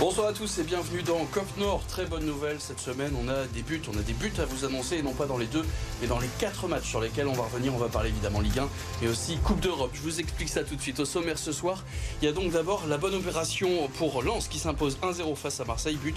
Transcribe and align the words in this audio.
Bonsoir 0.00 0.28
à 0.28 0.32
tous 0.32 0.56
et 0.56 0.62
bienvenue 0.62 1.02
dans 1.02 1.26
COP 1.26 1.58
Nord. 1.58 1.82
Très 1.86 2.06
bonne 2.06 2.24
nouvelle 2.24 2.56
cette 2.58 2.80
semaine. 2.80 3.12
On 3.22 3.28
a 3.28 3.44
des 3.44 3.60
buts, 3.60 3.82
on 3.86 3.98
a 3.98 4.00
des 4.00 4.14
buts 4.14 4.32
à 4.38 4.46
vous 4.46 4.64
annoncer, 4.64 4.96
et 4.96 5.02
non 5.02 5.12
pas 5.12 5.26
dans 5.26 5.36
les 5.36 5.44
deux, 5.44 5.62
mais 6.00 6.06
dans 6.06 6.18
les 6.18 6.30
quatre 6.38 6.68
matchs 6.68 6.88
sur 6.88 7.02
lesquels 7.02 7.28
on 7.28 7.34
va 7.34 7.42
revenir. 7.42 7.74
On 7.74 7.76
va 7.76 7.90
parler 7.90 8.08
évidemment 8.08 8.40
Ligue 8.40 8.60
1, 8.60 8.68
mais 9.02 9.08
aussi 9.08 9.36
Coupe 9.44 9.60
d'Europe. 9.60 9.90
Je 9.92 10.00
vous 10.00 10.18
explique 10.18 10.48
ça 10.48 10.64
tout 10.64 10.74
de 10.74 10.80
suite. 10.80 11.00
Au 11.00 11.04
sommaire 11.04 11.36
ce 11.36 11.52
soir, 11.52 11.84
il 12.22 12.24
y 12.24 12.28
a 12.28 12.32
donc 12.32 12.50
d'abord 12.50 12.86
la 12.86 12.96
bonne 12.96 13.14
opération 13.14 13.90
pour 13.98 14.22
Lens 14.22 14.48
qui 14.48 14.58
s'impose 14.58 14.96
1-0 15.02 15.36
face 15.36 15.60
à 15.60 15.66
Marseille. 15.66 15.98
But 16.02 16.16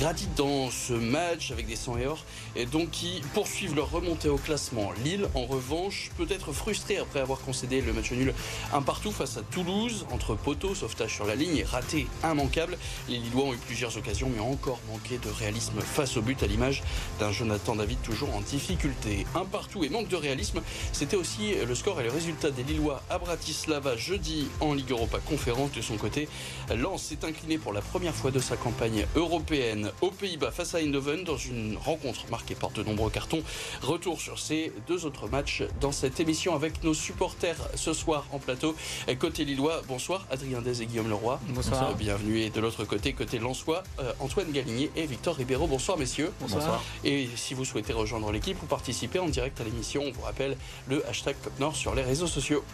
gratuit 0.00 0.26
dans 0.34 0.68
ce 0.68 0.94
match 0.94 1.52
avec 1.52 1.68
des 1.68 1.76
100 1.76 1.98
et 1.98 2.06
or, 2.08 2.24
et 2.56 2.66
donc 2.66 2.90
qui 2.90 3.22
poursuivent 3.32 3.76
leur 3.76 3.92
remontée 3.92 4.28
au 4.28 4.38
classement. 4.38 4.90
Lille, 5.04 5.28
en 5.36 5.44
revanche, 5.46 6.10
peut 6.18 6.26
être 6.30 6.52
frustré 6.52 6.98
après 6.98 7.20
avoir 7.20 7.38
concédé 7.38 7.80
le 7.80 7.92
match 7.92 8.10
nul 8.10 8.34
un 8.72 8.82
partout 8.82 9.12
face 9.12 9.36
à 9.36 9.42
Toulouse, 9.42 10.04
entre 10.10 10.34
poteaux, 10.34 10.74
sauvetage 10.74 11.14
sur 11.14 11.26
la 11.26 11.36
ligne 11.36 11.58
et 11.58 11.62
raté 11.64 12.08
immanquable. 12.24 12.76
Les 13.08 13.19
Lillois 13.20 13.44
ont 13.44 13.54
eu 13.54 13.58
plusieurs 13.58 13.96
occasions, 13.96 14.30
mais 14.34 14.40
ont 14.40 14.52
encore 14.52 14.80
manqué 14.90 15.18
de 15.18 15.28
réalisme 15.28 15.80
face 15.80 16.16
au 16.16 16.22
but, 16.22 16.42
à 16.42 16.46
l'image 16.46 16.82
d'un 17.18 17.32
Jonathan 17.32 17.76
David 17.76 18.00
toujours 18.02 18.34
en 18.34 18.40
difficulté. 18.40 19.26
Un 19.34 19.44
partout 19.44 19.84
et 19.84 19.88
manque 19.88 20.08
de 20.08 20.16
réalisme, 20.16 20.60
c'était 20.92 21.16
aussi 21.16 21.54
le 21.66 21.74
score 21.74 22.00
et 22.00 22.04
le 22.04 22.10
résultat 22.10 22.50
des 22.50 22.62
Lillois 22.62 23.02
à 23.10 23.18
Bratislava 23.18 23.96
jeudi 23.96 24.48
en 24.60 24.74
Ligue 24.74 24.90
Europa 24.90 25.18
Conférence. 25.18 25.72
De 25.72 25.82
son 25.82 25.96
côté, 25.96 26.28
Lens 26.74 27.02
s'est 27.02 27.24
incliné 27.24 27.58
pour 27.58 27.72
la 27.72 27.80
première 27.80 28.14
fois 28.14 28.30
de 28.30 28.38
sa 28.38 28.56
campagne 28.56 29.06
européenne 29.14 29.92
aux 30.00 30.10
Pays-Bas 30.10 30.50
face 30.50 30.74
à 30.74 30.78
Eindhoven 30.78 31.24
dans 31.24 31.36
une 31.36 31.76
rencontre 31.76 32.28
marquée 32.30 32.54
par 32.54 32.70
de 32.70 32.82
nombreux 32.82 33.10
cartons. 33.10 33.42
Retour 33.82 34.20
sur 34.20 34.38
ces 34.38 34.72
deux 34.88 35.04
autres 35.04 35.28
matchs 35.28 35.62
dans 35.80 35.92
cette 35.92 36.20
émission 36.20 36.54
avec 36.54 36.82
nos 36.82 36.94
supporters 36.94 37.56
ce 37.74 37.92
soir 37.92 38.26
en 38.32 38.38
plateau. 38.38 38.74
Côté 39.18 39.44
Lillois, 39.44 39.82
bonsoir 39.88 40.26
Adrien 40.30 40.60
Dez 40.62 40.82
et 40.82 40.86
Guillaume 40.86 41.08
Leroy. 41.08 41.40
Bonsoir. 41.48 41.94
Bienvenue. 41.94 42.40
Et 42.40 42.50
de 42.50 42.60
l'autre 42.60 42.84
côté, 42.84 43.09
côté 43.12 43.38
Lensois, 43.38 43.82
euh, 43.98 44.12
Antoine 44.20 44.50
Galigné 44.50 44.90
et 44.96 45.06
Victor 45.06 45.36
Ribeiro. 45.36 45.66
Bonsoir 45.66 45.98
messieurs. 45.98 46.32
Bonsoir. 46.40 46.82
Et 47.04 47.28
si 47.36 47.54
vous 47.54 47.64
souhaitez 47.64 47.92
rejoindre 47.92 48.30
l'équipe 48.32 48.62
ou 48.62 48.66
participer 48.66 49.18
en 49.18 49.28
direct 49.28 49.60
à 49.60 49.64
l'émission, 49.64 50.02
on 50.06 50.10
vous 50.12 50.22
rappelle 50.22 50.56
le 50.88 51.06
hashtag 51.08 51.36
COPNOR 51.42 51.76
sur 51.76 51.94
les 51.94 52.02
réseaux 52.02 52.26
sociaux. 52.26 52.64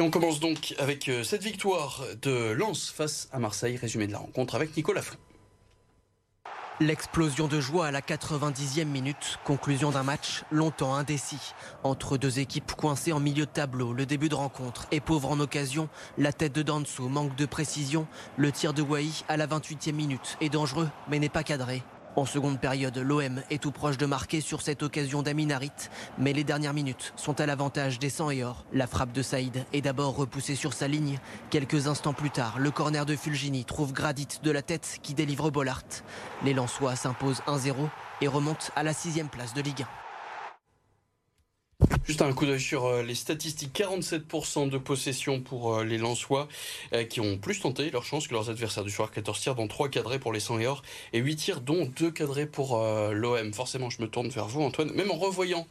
Et 0.00 0.02
on 0.02 0.10
commence 0.10 0.40
donc 0.40 0.74
avec 0.78 1.10
euh, 1.10 1.22
cette 1.22 1.42
victoire 1.42 2.02
de 2.22 2.52
Lens 2.52 2.90
face 2.90 3.28
à 3.32 3.38
Marseille. 3.38 3.76
Résumé 3.76 4.06
de 4.06 4.12
la 4.12 4.18
rencontre 4.18 4.54
avec 4.54 4.74
Nicolas 4.74 5.02
Flou. 5.02 5.18
L'explosion 6.82 7.46
de 7.46 7.60
joie 7.60 7.88
à 7.88 7.90
la 7.90 8.00
90e 8.00 8.86
minute, 8.86 9.38
conclusion 9.44 9.90
d'un 9.90 10.02
match 10.02 10.44
longtemps 10.50 10.94
indécis. 10.94 11.52
Entre 11.84 12.16
deux 12.16 12.38
équipes 12.38 12.72
coincées 12.72 13.12
en 13.12 13.20
milieu 13.20 13.44
de 13.44 13.50
tableau, 13.50 13.92
le 13.92 14.06
début 14.06 14.30
de 14.30 14.34
rencontre 14.34 14.86
est 14.90 15.00
pauvre 15.00 15.30
en 15.30 15.40
occasion, 15.40 15.90
la 16.16 16.32
tête 16.32 16.54
de 16.54 16.62
Danso 16.62 17.06
manque 17.10 17.36
de 17.36 17.44
précision, 17.44 18.06
le 18.38 18.50
tir 18.50 18.72
de 18.72 18.80
Wai 18.80 19.10
à 19.28 19.36
la 19.36 19.46
28e 19.46 19.92
minute 19.92 20.38
est 20.40 20.48
dangereux 20.48 20.88
mais 21.10 21.18
n'est 21.18 21.28
pas 21.28 21.42
cadré. 21.42 21.82
En 22.16 22.26
seconde 22.26 22.58
période, 22.58 22.98
l'OM 22.98 23.40
est 23.50 23.62
tout 23.62 23.70
proche 23.70 23.96
de 23.96 24.04
marquer 24.04 24.40
sur 24.40 24.62
cette 24.62 24.82
occasion 24.82 25.22
d'Aminarit, 25.22 25.70
mais 26.18 26.32
les 26.32 26.42
dernières 26.42 26.74
minutes 26.74 27.12
sont 27.14 27.40
à 27.40 27.46
l'avantage 27.46 28.00
des 28.00 28.10
100 28.10 28.30
et 28.30 28.44
or. 28.44 28.64
La 28.72 28.88
frappe 28.88 29.12
de 29.12 29.22
Saïd 29.22 29.64
est 29.72 29.80
d'abord 29.80 30.16
repoussée 30.16 30.56
sur 30.56 30.72
sa 30.72 30.88
ligne. 30.88 31.18
Quelques 31.50 31.86
instants 31.86 32.12
plus 32.12 32.30
tard, 32.30 32.58
le 32.58 32.72
corner 32.72 33.06
de 33.06 33.14
Fulgini 33.14 33.64
trouve 33.64 33.92
Gradit 33.92 34.40
de 34.42 34.50
la 34.50 34.62
tête 34.62 34.98
qui 35.02 35.14
délivre 35.14 35.50
Bollard. 35.50 35.82
Les 36.44 36.52
Lensois 36.52 36.96
s'imposent 36.96 37.42
1-0 37.46 37.74
et 38.20 38.28
remontent 38.28 38.66
à 38.74 38.82
la 38.82 38.92
sixième 38.92 39.28
place 39.28 39.54
de 39.54 39.62
Ligue 39.62 39.82
1. 39.82 40.09
Juste 42.04 42.22
un 42.22 42.32
coup 42.32 42.46
d'œil 42.46 42.60
sur 42.60 42.86
euh, 42.86 43.02
les 43.02 43.14
statistiques. 43.14 43.78
47% 43.78 44.70
de 44.70 44.78
possession 44.78 45.40
pour 45.40 45.74
euh, 45.74 45.84
les 45.84 45.98
Lensois 45.98 46.48
euh, 46.94 47.04
qui 47.04 47.20
ont 47.20 47.36
plus 47.36 47.60
tenté 47.60 47.90
leur 47.90 48.04
chance 48.04 48.26
que 48.26 48.32
leurs 48.32 48.48
adversaires 48.48 48.84
du 48.84 48.90
soir. 48.90 49.10
14 49.10 49.38
tirs 49.38 49.54
dont 49.54 49.68
3 49.68 49.90
cadrés 49.90 50.18
pour 50.18 50.32
les 50.32 50.40
100 50.40 50.60
et 50.60 50.66
or 50.66 50.82
et 51.12 51.18
8 51.18 51.36
tirs 51.36 51.60
dont 51.60 51.84
2 51.84 52.10
cadrés 52.10 52.46
pour 52.46 52.78
l'OM. 52.78 53.52
Forcément, 53.52 53.90
je 53.90 54.00
me 54.00 54.08
tourne 54.08 54.28
vers 54.28 54.46
vous 54.46 54.62
Antoine. 54.62 54.90
Même 54.92 55.10
en 55.10 55.18
revoyant 55.18 55.66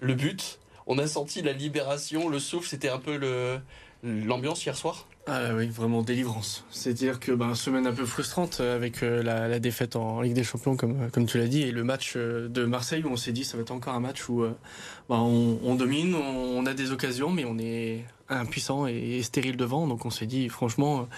le 0.00 0.14
but, 0.14 0.58
on 0.86 0.98
a 0.98 1.06
senti 1.06 1.42
la 1.42 1.52
libération, 1.52 2.28
le 2.28 2.38
souffle. 2.38 2.68
C'était 2.68 2.88
un 2.88 2.98
peu 2.98 3.60
l'ambiance 4.02 4.64
hier 4.64 4.76
soir? 4.76 5.06
Ah 5.28 5.54
oui, 5.56 5.66
vraiment 5.66 6.02
délivrance. 6.02 6.64
C'est-à-dire 6.70 7.18
que 7.18 7.32
ben, 7.32 7.56
semaine 7.56 7.88
un 7.88 7.92
peu 7.92 8.06
frustrante 8.06 8.60
avec 8.60 9.02
euh, 9.02 9.24
la, 9.24 9.58
défaite 9.58 9.96
en 9.96 10.20
Ligue 10.20 10.34
des 10.34 10.44
Champions, 10.44 10.76
comme, 10.76 11.10
comme 11.10 11.26
tu 11.26 11.38
l'as 11.38 11.48
dit, 11.48 11.62
et 11.62 11.72
le 11.72 11.82
match 11.82 12.12
euh, 12.16 12.48
de 12.48 12.64
Marseille 12.64 13.02
où 13.04 13.08
on 13.08 13.16
s'est 13.16 13.32
dit 13.32 13.44
ça 13.44 13.56
va 13.56 13.62
être 13.62 13.72
encore 13.72 13.94
un 13.94 14.00
match 14.00 14.28
où 14.28 14.44
euh, 14.44 14.54
ben, 15.08 15.16
on, 15.16 15.74
domine, 15.74 16.14
on, 16.14 16.64
a 16.64 16.74
des 16.74 16.92
occasions, 16.92 17.30
mais 17.30 17.44
on 17.44 17.58
est 17.58 18.04
impuissant 18.28 18.86
et, 18.86 19.22
stérile 19.22 19.56
devant. 19.56 19.86
Donc 19.86 20.04
on 20.04 20.10
s'est 20.10 20.26
dit, 20.26 20.48
franchement, 20.48 21.08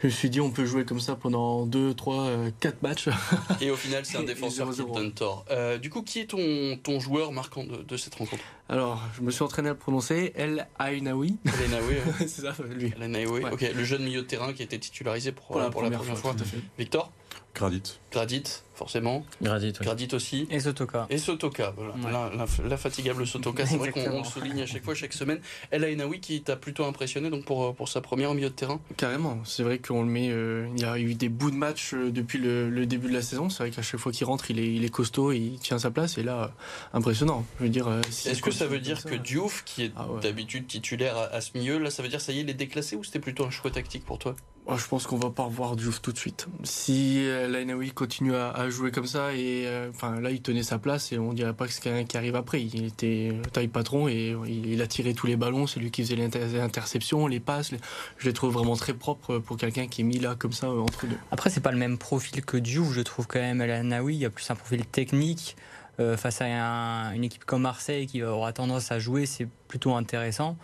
je 0.00 0.06
me 0.06 0.12
suis 0.12 0.30
dit, 0.30 0.40
on 0.40 0.50
peut 0.50 0.64
jouer 0.64 0.84
comme 0.84 1.00
ça 1.00 1.16
pendant 1.16 1.66
2, 1.66 1.94
3, 1.94 2.30
4 2.60 2.82
matchs. 2.82 3.08
Et 3.60 3.70
au 3.70 3.76
final, 3.76 4.04
c'est 4.04 4.18
un 4.18 4.22
défenseur 4.22 4.70
qui 4.70 4.84
donne 4.84 5.12
tort. 5.12 5.44
Euh, 5.50 5.78
du 5.78 5.90
coup, 5.90 6.02
qui 6.02 6.20
est 6.20 6.26
ton, 6.26 6.78
ton 6.82 7.00
joueur 7.00 7.32
marquant 7.32 7.64
de, 7.64 7.82
de, 7.82 7.96
cette 7.96 8.14
rencontre? 8.14 8.42
Alors, 8.68 9.02
je 9.16 9.22
me 9.22 9.30
suis 9.30 9.42
entraîné 9.42 9.68
à 9.68 9.72
le 9.72 9.78
prononcer, 9.78 10.32
El 10.36 10.66
Ainaoui. 10.78 11.36
El 11.44 11.72
Ainaoui, 11.72 11.96
c'est 12.20 12.42
ça, 12.42 12.54
lui. 12.70 12.92
El 12.96 13.02
Ainaoui, 13.02 13.42
ouais. 13.42 13.52
ok. 13.52 13.72
Le 13.74 13.84
jeune 13.84 14.04
milieu 14.04 14.22
de 14.22 14.26
terrain 14.26 14.52
qui 14.52 14.62
a 14.62 14.64
été 14.64 14.78
titularisé 14.78 15.32
pour, 15.32 15.46
pour 15.46 15.58
la, 15.58 15.64
pour 15.64 15.82
première, 15.82 15.90
la 15.92 15.98
première 15.98 16.18
fois. 16.18 16.32
fois. 16.36 16.58
Victor? 16.78 17.10
Gradit. 17.54 18.00
Gradit, 18.10 18.42
forcément. 18.74 19.24
Gradit, 19.40 19.72
oui. 19.78 19.84
Gradit 19.86 20.08
aussi. 20.12 20.48
Et 20.50 20.58
Sotoka. 20.58 21.06
Et 21.08 21.18
Sotoka, 21.18 21.72
voilà. 21.76 21.94
Ouais. 21.94 22.12
La, 22.12 22.30
la, 22.36 22.68
la, 22.68 22.76
fatigable 22.76 23.26
Sotoka, 23.26 23.64
c'est 23.64 23.76
vrai 23.76 23.92
qu'on 23.92 24.18
le 24.18 24.24
souligne 24.24 24.62
à 24.62 24.66
chaque 24.66 24.84
fois, 24.84 24.94
chaque 24.94 25.12
semaine. 25.12 25.40
El 25.70 25.84
Ainaoui 25.84 26.18
qui 26.18 26.42
t'a 26.42 26.56
plutôt 26.56 26.84
impressionné 26.84 27.30
donc 27.30 27.44
pour, 27.44 27.74
pour 27.76 27.88
sa 27.88 28.00
première 28.00 28.30
au 28.30 28.34
milieu 28.34 28.50
de 28.50 28.54
terrain? 28.54 28.80
Carrément, 28.96 29.38
c'est 29.44 29.62
vrai 29.62 29.78
qu'on 29.78 30.02
le 30.02 30.08
met. 30.08 30.30
Euh, 30.30 30.68
il 30.76 30.82
y 30.82 30.84
a 30.84 30.98
eu 30.98 31.14
des 31.14 31.28
bouts 31.28 31.52
de 31.52 31.56
match 31.56 31.94
euh, 31.94 32.10
depuis 32.10 32.38
le, 32.38 32.70
le, 32.70 32.86
début 32.86 33.08
de 33.08 33.14
la 33.14 33.22
saison. 33.22 33.48
C'est 33.50 33.62
vrai 33.62 33.70
qu'à 33.70 33.82
chaque 33.82 34.00
fois 34.00 34.10
qu'il 34.10 34.26
rentre, 34.26 34.50
il 34.50 34.58
est, 34.58 34.74
il 34.74 34.84
est 34.84 34.90
costaud, 34.90 35.30
il 35.30 35.58
tient 35.60 35.78
sa 35.78 35.92
place. 35.92 36.18
Et 36.18 36.24
là, 36.24 36.42
euh, 36.42 36.48
impressionnant. 36.92 37.44
Je 37.58 37.64
veux 37.64 37.70
dire. 37.70 37.88
Si 38.10 38.28
Est-ce 38.28 38.42
que 38.42 38.50
ça 38.50 38.66
veut 38.66 38.80
dire 38.80 39.00
ça, 39.00 39.10
que 39.10 39.14
Diouf, 39.14 39.62
qui 39.64 39.84
est 39.84 39.92
ah 39.96 40.08
ouais. 40.08 40.20
d'habitude 40.20 40.66
titulaire 40.66 41.16
à, 41.16 41.24
à, 41.26 41.40
ce 41.40 41.56
milieu, 41.56 41.78
là, 41.78 41.90
ça 41.90 42.02
veut 42.02 42.08
dire 42.08 42.20
ça 42.20 42.32
y 42.32 42.38
est, 42.38 42.42
il 42.42 42.50
est 42.50 42.54
déclassé 42.54 42.96
ou 42.96 43.04
c'était 43.04 43.20
plutôt 43.20 43.44
un 43.44 43.50
choix 43.50 43.70
tactique 43.70 44.04
pour 44.04 44.18
toi? 44.18 44.34
Oh, 44.66 44.76
Je 44.76 44.86
pense 44.86 45.06
qu'on 45.06 45.16
va 45.16 45.30
pas 45.30 45.44
revoir 45.44 45.76
Diouf 45.76 46.00
tout 46.02 46.12
de 46.12 46.18
suite. 46.18 46.46
Si 46.62 47.26
euh, 47.26 47.48
Lainaoui 47.48 47.92
continue 47.92 48.34
à, 48.34 48.68
jouer 48.70 48.90
comme 48.90 49.06
ça, 49.06 49.34
et 49.34 49.68
enfin 49.90 50.20
là, 50.20 50.30
il 50.30 50.42
tenait 50.42 50.62
sa 50.62 50.78
place 50.78 51.12
et 51.12 51.18
on 51.18 51.32
dirait 51.32 51.54
pas 51.54 51.66
que 51.66 51.72
c'est 51.72 51.82
quelqu'un 51.82 52.04
qui 52.04 52.16
arrive 52.16 52.36
après. 52.36 52.62
Il 52.62 52.84
était 52.86 53.32
taille 53.52 53.68
patron 53.68 54.08
et 54.08 54.36
il, 54.46 54.80
a 54.82 54.86
tiré 54.86 55.14
tous 55.14 55.26
les 55.26 55.36
ballons. 55.36 55.66
C'est 55.66 55.80
lui 55.80 55.90
qui 55.90 56.02
faisait 56.02 56.16
les 56.16 56.60
interceptions, 56.60 57.26
les 57.26 57.40
passes. 57.40 57.72
Je 58.18 58.26
les 58.26 58.32
trouve 58.32 58.52
vraiment 58.54 58.76
très 58.76 58.94
propres 58.94 59.38
pour 59.38 59.56
quelqu'un 59.56 59.86
qui 59.86 60.02
est 60.02 60.04
mis 60.04 60.18
là 60.18 60.34
comme 60.36 60.52
ça 60.52 60.66
euh, 60.66 60.80
entre 60.80 61.06
deux. 61.06 61.16
Après, 61.30 61.50
c'est 61.50 61.60
pas 61.60 61.72
le 61.72 61.78
même 61.78 61.98
profil 61.98 62.44
que 62.44 62.56
Diouf. 62.56 62.92
Je 62.92 63.00
trouve 63.00 63.26
quand 63.26 63.40
même 63.40 63.62
Lainaoui, 63.62 64.14
il 64.14 64.20
y 64.20 64.24
a 64.26 64.30
plus 64.30 64.50
un 64.50 64.54
profil 64.54 64.84
technique. 64.86 65.56
Euh, 66.00 66.16
face 66.16 66.40
à 66.40 66.46
un, 66.46 67.12
une 67.12 67.22
équipe 67.22 67.44
comme 67.44 67.62
Marseille 67.62 68.06
qui 68.06 68.22
aura 68.22 68.52
tendance 68.52 68.90
à 68.90 68.98
jouer, 68.98 69.26
c'est 69.26 69.46
plutôt 69.68 69.94
intéressant. 69.94 70.56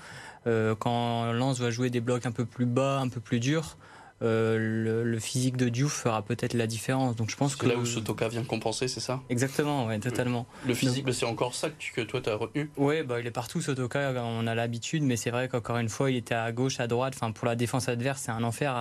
Euh, 0.46 0.74
quand 0.74 1.32
Lens 1.32 1.60
va 1.60 1.70
jouer 1.70 1.90
des 1.90 2.00
blocs 2.00 2.26
un 2.26 2.32
peu 2.32 2.44
plus 2.44 2.66
bas, 2.66 2.98
un 2.98 3.08
peu 3.08 3.20
plus 3.20 3.38
durs, 3.38 3.76
euh, 3.76 3.89
le, 4.20 5.02
le, 5.04 5.18
physique 5.18 5.56
de 5.56 5.68
Diouf 5.68 5.92
fera 5.92 6.22
peut-être 6.22 6.54
la 6.54 6.66
différence. 6.66 7.16
Donc 7.16 7.30
je 7.30 7.36
pense 7.36 7.56
que 7.56 7.66
là 7.66 7.76
où 7.76 7.86
Sotoka 7.86 8.28
vient 8.28 8.44
compenser, 8.44 8.88
c'est 8.88 9.00
ça? 9.00 9.20
Exactement, 9.30 9.86
ouais, 9.86 9.98
totalement. 9.98 10.46
Le 10.66 10.74
physique, 10.74 11.10
c'est 11.12 11.26
encore 11.26 11.54
ça 11.54 11.70
que, 11.70 11.74
que 11.94 12.00
toi 12.02 12.20
tu 12.20 12.28
as 12.28 12.34
retenu? 12.34 12.70
Oui, 12.76 13.02
bah, 13.02 13.20
il 13.20 13.26
est 13.26 13.30
partout 13.30 13.60
Sotoka, 13.60 14.12
on 14.16 14.46
a 14.46 14.54
l'habitude, 14.54 15.02
mais 15.02 15.16
c'est 15.16 15.30
vrai 15.30 15.48
qu'encore 15.48 15.78
une 15.78 15.88
fois, 15.88 16.10
il 16.10 16.16
était 16.16 16.34
à 16.34 16.52
gauche, 16.52 16.80
à 16.80 16.86
droite. 16.86 17.14
Enfin, 17.16 17.32
pour 17.32 17.46
la 17.46 17.56
défense 17.56 17.88
adverse, 17.88 18.22
c'est 18.22 18.32
un 18.32 18.44
enfer 18.44 18.74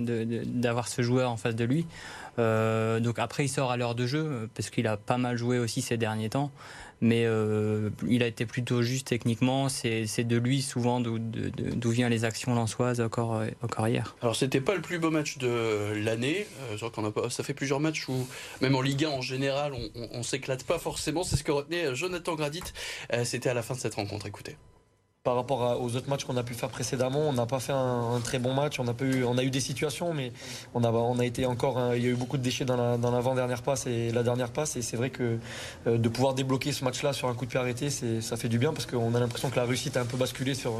d'avoir 0.00 0.88
ce 0.88 1.02
joueur 1.02 1.30
en 1.30 1.36
face 1.36 1.56
de 1.56 1.64
lui. 1.64 1.86
Euh, 2.38 3.00
donc 3.00 3.18
après, 3.18 3.44
il 3.44 3.48
sort 3.48 3.70
à 3.70 3.76
l'heure 3.76 3.94
de 3.94 4.06
jeu 4.06 4.48
parce 4.54 4.70
qu'il 4.70 4.86
a 4.86 4.96
pas 4.96 5.18
mal 5.18 5.36
joué 5.36 5.58
aussi 5.58 5.82
ces 5.82 5.96
derniers 5.96 6.30
temps 6.30 6.50
mais 7.00 7.24
euh, 7.26 7.90
il 8.08 8.22
a 8.22 8.26
été 8.26 8.46
plutôt 8.46 8.82
juste 8.82 9.08
techniquement. 9.08 9.68
C'est 9.68 10.24
de 10.24 10.36
lui 10.36 10.62
souvent 10.62 11.00
d'où 11.00 11.90
viennent 11.90 12.10
les 12.10 12.24
actions 12.24 12.54
lançoises 12.54 13.00
encore, 13.00 13.42
encore 13.62 13.88
hier. 13.88 14.16
Alors 14.22 14.36
c'était 14.36 14.60
pas 14.60 14.74
le 14.74 14.82
plus 14.82 14.98
beau 14.98 15.10
match 15.10 15.38
de 15.38 15.92
l'année. 15.96 16.46
Euh, 16.72 17.28
ça 17.30 17.44
fait 17.44 17.54
plusieurs 17.54 17.80
matchs 17.80 18.08
où 18.08 18.26
même 18.60 18.74
en 18.74 18.80
Ligue 18.80 19.04
1 19.04 19.08
en 19.08 19.20
général, 19.20 19.72
on, 19.74 20.08
on, 20.12 20.22
s'éclate 20.22 20.64
pas 20.64 20.78
forcément. 20.78 21.24
C'est 21.24 21.36
ce 21.36 21.44
que 21.44 21.52
retenait 21.52 21.94
Jonathan 21.94 22.34
Gradit. 22.34 22.62
Euh, 23.12 23.24
c'était 23.24 23.48
à 23.48 23.54
la 23.54 23.62
fin 23.62 23.74
de 23.74 23.80
cette 23.80 23.94
rencontre. 23.94 24.26
Écoutez. 24.26 24.56
Par 25.24 25.36
rapport 25.36 25.80
aux 25.80 25.96
autres 25.96 26.10
matchs 26.10 26.24
qu'on 26.24 26.36
a 26.36 26.42
pu 26.42 26.52
faire 26.52 26.68
précédemment. 26.68 27.20
On 27.20 27.32
n'a 27.32 27.46
pas 27.46 27.58
fait 27.58 27.72
un, 27.72 28.20
très 28.22 28.38
bon 28.38 28.52
match. 28.52 28.78
On 28.78 28.86
a, 28.86 28.94
eu, 29.02 29.24
on 29.24 29.38
a 29.38 29.42
eu 29.42 29.48
des 29.48 29.60
situations, 29.60 30.12
mais 30.12 30.32
on 30.74 30.84
a, 30.84 30.90
on 30.92 31.18
a 31.18 31.24
été 31.24 31.46
encore. 31.46 31.80
il 31.96 32.02
y 32.02 32.06
a 32.06 32.10
eu 32.10 32.14
beaucoup 32.14 32.36
de 32.36 32.42
déchets 32.42 32.66
dans 32.66 32.76
l'avant-dernière 32.76 33.62
passe 33.62 33.86
et 33.86 34.12
la 34.12 34.22
dernière 34.22 34.50
passe. 34.50 34.76
Et 34.76 34.82
c'est 34.82 34.98
vrai 34.98 35.08
que 35.08 35.38
euh, 35.86 35.96
de 35.96 36.08
pouvoir 36.10 36.34
débloquer 36.34 36.72
ce 36.72 36.84
match-là 36.84 37.14
sur 37.14 37.28
un 37.28 37.34
coup 37.34 37.46
de 37.46 37.50
pied 37.50 37.58
arrêté, 37.58 37.88
ça 37.88 38.36
fait 38.36 38.50
du 38.50 38.58
bien 38.58 38.74
parce 38.74 38.84
qu'on 38.84 39.14
a 39.14 39.18
l'impression 39.18 39.48
que 39.48 39.56
la 39.56 39.64
réussite 39.64 39.96
a 39.96 40.02
un 40.02 40.04
peu 40.04 40.18
basculé 40.18 40.52
sur, 40.52 40.74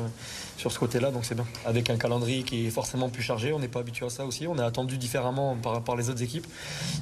sur 0.58 0.70
ce 0.70 0.79
côté-là. 0.79 1.11
Donc 1.11 1.25
c'est 1.25 1.35
bien. 1.35 1.46
Avec 1.64 1.88
un 1.88 1.96
calendrier 1.96 2.43
qui 2.43 2.67
est 2.67 2.70
forcément 2.70 3.08
plus 3.08 3.23
chargé, 3.23 3.55
on 3.55 3.61
n'est 3.61 3.69
pas 3.69 3.81
habitué 3.81 4.05
à 4.05 4.11
ça 4.11 4.26
aussi. 4.26 4.46
On 4.46 4.58
est 4.58 4.62
attendu 4.62 4.99
différemment 4.99 5.56
par, 5.56 5.81
par 5.82 5.96
les 5.96 6.11
autres 6.11 6.23
équipes. 6.23 6.46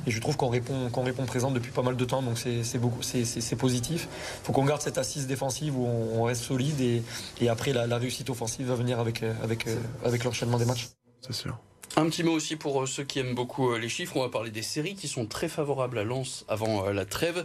Et 0.06 0.12
je 0.12 0.20
trouve 0.20 0.36
qu'on 0.36 0.48
répond, 0.48 0.90
qu'on 0.90 1.02
répond 1.02 1.26
présent 1.26 1.50
depuis 1.50 1.72
pas 1.72 1.82
mal 1.82 1.96
de 1.96 2.04
temps. 2.04 2.22
Donc 2.22 2.38
c'est 2.38 3.56
positif. 3.56 4.06
Il 4.42 4.46
faut 4.46 4.52
qu'on 4.52 4.64
garde 4.64 4.80
cette 4.80 4.98
assise 4.98 5.26
défensive 5.26 5.76
où 5.76 5.88
on, 5.88 6.22
reste 6.22 6.42
solide 6.42 6.80
et 6.80 7.02
et 7.40 7.48
après, 7.48 7.72
la, 7.72 7.98
réussite 7.98 8.30
offensive 8.30 8.66
va 8.68 8.74
venir 8.74 9.00
avec, 9.00 9.22
euh, 9.22 9.34
avec, 9.42 9.66
euh, 9.66 9.76
avec 10.04 10.24
l'enchaînement 10.24 10.58
des 10.58 10.64
matchs. 10.64 10.88
C'est 11.20 11.32
sûr. 11.32 11.58
Un 11.94 12.06
petit 12.06 12.22
mot 12.22 12.32
aussi 12.32 12.56
pour 12.56 12.82
euh, 12.82 12.86
ceux 12.86 13.04
qui 13.04 13.18
aiment 13.18 13.34
beaucoup 13.34 13.74
les 13.76 13.88
chiffres. 13.88 14.16
On 14.16 14.22
va 14.22 14.30
parler 14.30 14.50
des 14.50 14.62
séries 14.62 14.94
qui 14.94 15.08
sont 15.08 15.26
très 15.26 15.48
favorables 15.48 15.98
à 15.98 16.04
Lens 16.04 16.46
avant 16.48 16.88
la 16.90 17.04
trêve. 17.04 17.44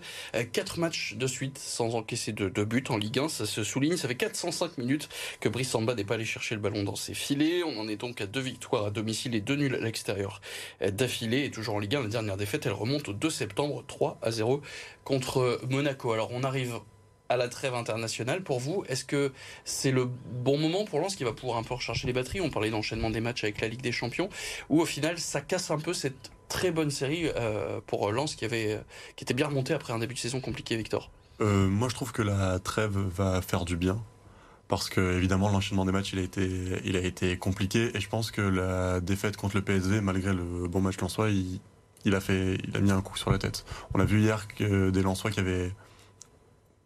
Quatre 0.54 0.80
matchs 0.80 1.16
de 1.16 1.28
suite 1.28 1.58
sans 1.58 1.96
encaisser 1.96 2.32
de, 2.32 2.48
de 2.48 2.64
but 2.64 2.90
en 2.90 2.98
Ligue 2.98 3.20
1. 3.20 3.28
Ça 3.28 3.46
se 3.46 3.64
souligne. 3.64 3.98
Ça 3.98 4.08
fait 4.08 4.16
405 4.16 4.78
minutes 4.78 5.10
que 5.42 5.50
Brice 5.50 5.72
Samba 5.72 5.96
n'est 5.96 6.06
pas 6.06 6.14
allé 6.14 6.24
chercher 6.24 6.56
le 6.56 6.62
ballon 6.62 6.84
dans 6.84 6.96
ses 6.96 7.14
filets. 7.14 7.64
On 7.64 7.78
en 7.78 7.90
est 7.90 7.98
donc 7.98 8.22
à 8.22 8.26
deux 8.26 8.40
victoires 8.40 8.86
à 8.86 8.92
domicile 8.92 9.36
et 9.36 9.42
deux 9.42 9.56
nuls 9.56 9.76
à 9.76 9.80
l'extérieur 9.80 10.42
d'affilée. 10.80 11.44
Et 11.44 11.52
toujours 11.52 11.76
en 11.76 11.80
Ligue 11.80 11.96
1, 11.96 12.04
la 12.04 12.08
dernière 12.08 12.38
défaite, 12.38 12.66
elle 12.66 12.74
remonte 12.74 13.10
au 13.10 13.14
2 13.14 13.30
septembre, 13.30 13.84
3 13.86 14.18
à 14.22 14.32
0 14.32 14.62
contre 15.04 15.60
Monaco. 15.70 16.14
Alors 16.14 16.30
on 16.32 16.44
arrive 16.44 16.80
à 17.30 17.38
la 17.38 17.48
trêve 17.48 17.74
internationale 17.74 18.42
pour 18.42 18.60
vous 18.60 18.84
Est-ce 18.88 19.06
que 19.06 19.32
c'est 19.66 19.92
le 19.92 20.06
bon 20.06 20.58
moment 20.58 20.86
pour 20.86 21.00
Lens 21.00 21.16
qui 21.16 21.24
va 21.24 21.34
pouvoir 21.34 21.58
un 21.58 21.64
peu 21.64 21.74
recharger 21.74 22.08
les 22.08 22.14
batteries? 22.14 22.42
On 22.42 22.50
parlait 22.50 22.70
d'enchaînement 22.70 23.10
des 23.10 23.22
matchs 23.22 23.44
avec 23.44 23.62
la 23.62 23.68
Ligue 23.68 23.82
des 23.82 23.92
Champions. 23.92 24.30
Ou 24.70 24.82
au 24.82 24.86
final, 24.86 25.18
ça 25.20 25.42
casse 25.42 25.72
un 25.72 25.80
peu 25.80 25.94
cette 25.94 26.32
très 26.48 26.72
bonne 26.72 26.92
série 26.92 27.30
euh, 27.36 27.80
pour 27.86 28.12
Lens 28.12 28.36
qui, 28.36 28.46
avait, 28.46 28.80
qui 29.16 29.24
était 29.24 29.34
bien 29.34 29.48
remonté 29.48 29.74
après 29.74 29.94
un 29.94 30.00
début 30.00 30.14
de 30.14 30.20
saison 30.20 30.40
compliqué, 30.40 30.78
Victor 30.78 31.12
euh, 31.42 31.68
Moi, 31.68 31.90
je 31.90 31.96
trouve 31.96 32.12
que 32.12 32.22
la 32.22 32.60
trêve 32.60 32.98
va 32.98 33.42
faire 33.42 33.66
du 33.66 33.78
bien. 33.78 34.02
Parce 34.68 34.90
que 34.90 35.16
évidemment 35.16 35.50
l'enchaînement 35.50 35.86
des 35.86 35.94
matchs 35.94 36.12
il 36.12 36.20
a 36.20 36.24
été 36.24 36.50
il 36.84 36.98
a 36.98 37.00
été 37.00 37.38
compliqué 37.38 37.90
et 37.96 38.02
je 38.02 38.10
pense 38.10 38.32
que 38.32 38.42
la 38.42 39.00
défaite 39.00 39.38
contre 39.38 39.56
le 39.56 39.62
PSV 39.62 40.02
malgré 40.02 40.34
le 40.34 40.68
bon 40.68 40.82
match 40.82 41.00
lensois 41.00 41.30
il, 41.30 41.62
il 42.04 42.14
a 42.14 42.20
fait 42.20 42.58
il 42.68 42.76
a 42.76 42.82
mis 42.82 42.92
un 42.92 43.02
coup 43.02 43.18
sur 43.18 43.32
la 43.32 43.38
tête. 43.38 43.64
On 43.94 44.02
a 44.02 44.04
vu 44.04 44.20
hier 44.20 44.46
que 44.50 44.90
des 44.90 45.02
lensois 45.02 45.32
qui 45.32 45.40
avaient 45.40 45.72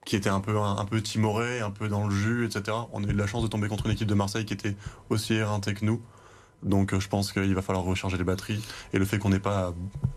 qui 0.05 0.15
était 0.15 0.29
un 0.29 0.39
peu, 0.39 0.57
un, 0.57 0.85
peu 0.85 1.01
timoré, 1.01 1.59
un 1.59 1.71
peu 1.71 1.87
dans 1.87 2.07
le 2.07 2.15
jus, 2.15 2.45
etc. 2.45 2.75
On 2.91 3.03
a 3.03 3.07
eu 3.07 3.13
de 3.13 3.17
la 3.17 3.27
chance 3.27 3.43
de 3.43 3.47
tomber 3.47 3.67
contre 3.67 3.85
une 3.85 3.91
équipe 3.91 4.07
de 4.07 4.15
Marseille 4.15 4.45
qui 4.45 4.53
était 4.53 4.75
aussi 5.09 5.35
éreintée 5.35 5.73
que 5.73 5.85
nous. 5.85 6.01
Donc 6.63 6.93
euh, 6.93 6.99
je 6.99 7.07
pense 7.07 7.31
qu'il 7.31 7.53
va 7.55 7.61
falloir 7.61 7.83
recharger 7.85 8.17
les 8.17 8.23
batteries. 8.23 8.61
Et 8.93 8.99
le 8.99 9.05
fait 9.05 9.17
qu'on 9.17 9.29
n'ait 9.29 9.39
pas 9.39 9.73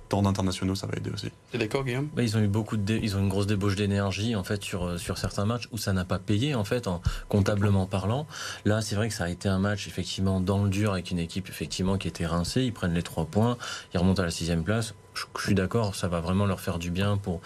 tant 0.08 0.22
d'internationaux, 0.22 0.74
ça 0.74 0.86
va 0.86 0.94
aider 0.96 1.10
aussi. 1.10 1.30
T'es 1.50 1.58
d'accord, 1.58 1.84
Guillaume? 1.84 2.08
Bah, 2.14 2.22
Ils 2.22 2.36
ont 2.36 2.40
eu 2.40 2.48
beaucoup 2.48 2.76
de, 2.76 2.94
ils 2.94 3.16
ont 3.16 3.20
une 3.20 3.28
grosse 3.28 3.46
débauche 3.46 3.76
d'énergie 3.76 4.36
en 4.36 4.44
fait 4.44 4.62
sur 4.62 4.84
euh, 4.84 4.98
sur 4.98 5.18
certains 5.18 5.46
matchs 5.46 5.68
où 5.72 5.78
ça 5.78 5.92
n'a 5.92 6.04
pas 6.04 6.18
payé 6.18 6.54
en 6.54 6.64
fait, 6.64 6.86
en 6.86 7.00
comptablement 7.28 7.86
parlant. 7.86 8.26
Là, 8.64 8.82
c'est 8.82 8.94
vrai 8.94 9.08
que 9.08 9.14
ça 9.14 9.24
a 9.24 9.28
été 9.28 9.48
un 9.48 9.58
match 9.58 9.86
effectivement 9.88 10.40
dans 10.40 10.62
le 10.62 10.70
dur 10.70 10.92
avec 10.92 11.10
une 11.10 11.18
équipe 11.18 11.48
effectivement 11.48 11.98
qui 11.98 12.08
était 12.08 12.26
rincée. 12.26 12.62
Ils 12.62 12.72
prennent 12.72 12.94
les 12.94 13.02
trois 13.02 13.24
points, 13.24 13.56
ils 13.94 13.98
remontent 13.98 14.22
à 14.22 14.26
la 14.26 14.30
sixième 14.30 14.64
place. 14.64 14.94
je 15.14 15.42
suis 15.42 15.54
d'accord, 15.54 15.94
ça 15.94 16.08
va 16.08 16.20
vraiment 16.20 16.46
leur 16.46 16.60
faire 16.60 16.78
du 16.78 16.90
bien 16.90 17.16
pour 17.16 17.40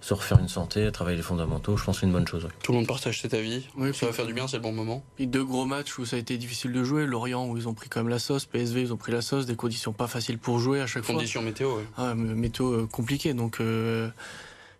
se 0.00 0.14
refaire 0.14 0.38
une 0.38 0.48
santé, 0.48 0.90
travailler 0.92 1.16
les 1.16 1.22
fondamentaux, 1.22 1.76
je 1.76 1.84
pense 1.84 1.96
que 1.96 2.00
c'est 2.00 2.06
une 2.06 2.12
bonne 2.12 2.26
chose. 2.26 2.48
Tout 2.62 2.72
le 2.72 2.78
monde 2.78 2.86
partage 2.86 3.20
cet 3.20 3.34
avis. 3.34 3.66
Oui, 3.76 3.94
ça 3.94 4.06
va 4.06 4.12
faire 4.12 4.26
du 4.26 4.32
bien, 4.32 4.46
c'est 4.46 4.56
le 4.56 4.62
bon 4.62 4.72
moment. 4.72 5.04
Deux 5.18 5.44
gros 5.44 5.66
matchs 5.66 5.98
où 5.98 6.06
ça 6.06 6.16
a 6.16 6.18
été 6.18 6.36
difficile 6.38 6.72
de 6.72 6.84
jouer. 6.84 7.06
Lorient 7.06 7.46
où 7.46 7.56
ils 7.56 7.68
ont 7.68 7.74
pris 7.74 7.88
quand 7.88 8.00
même 8.00 8.08
la 8.08 8.18
sauce, 8.18 8.44
PSV 8.44 8.82
ils 8.82 8.92
ont 8.92 8.96
pris 8.96 9.12
la 9.12 9.22
sauce, 9.22 9.46
des 9.46 9.56
conditions 9.56 9.92
pas 9.92 10.06
faciles 10.06 10.38
pour 10.38 10.58
jouer 10.58 10.80
à 10.80 10.86
chaque 10.86 11.04
fois. 11.04 11.14
Conditions 11.14 11.42
météo, 11.42 11.78
oui. 11.78 11.82
Ah, 11.96 12.14
météo 12.14 12.72
euh, 12.72 12.86
compliquées, 12.86 13.34
donc. 13.34 13.60
Euh, 13.60 14.08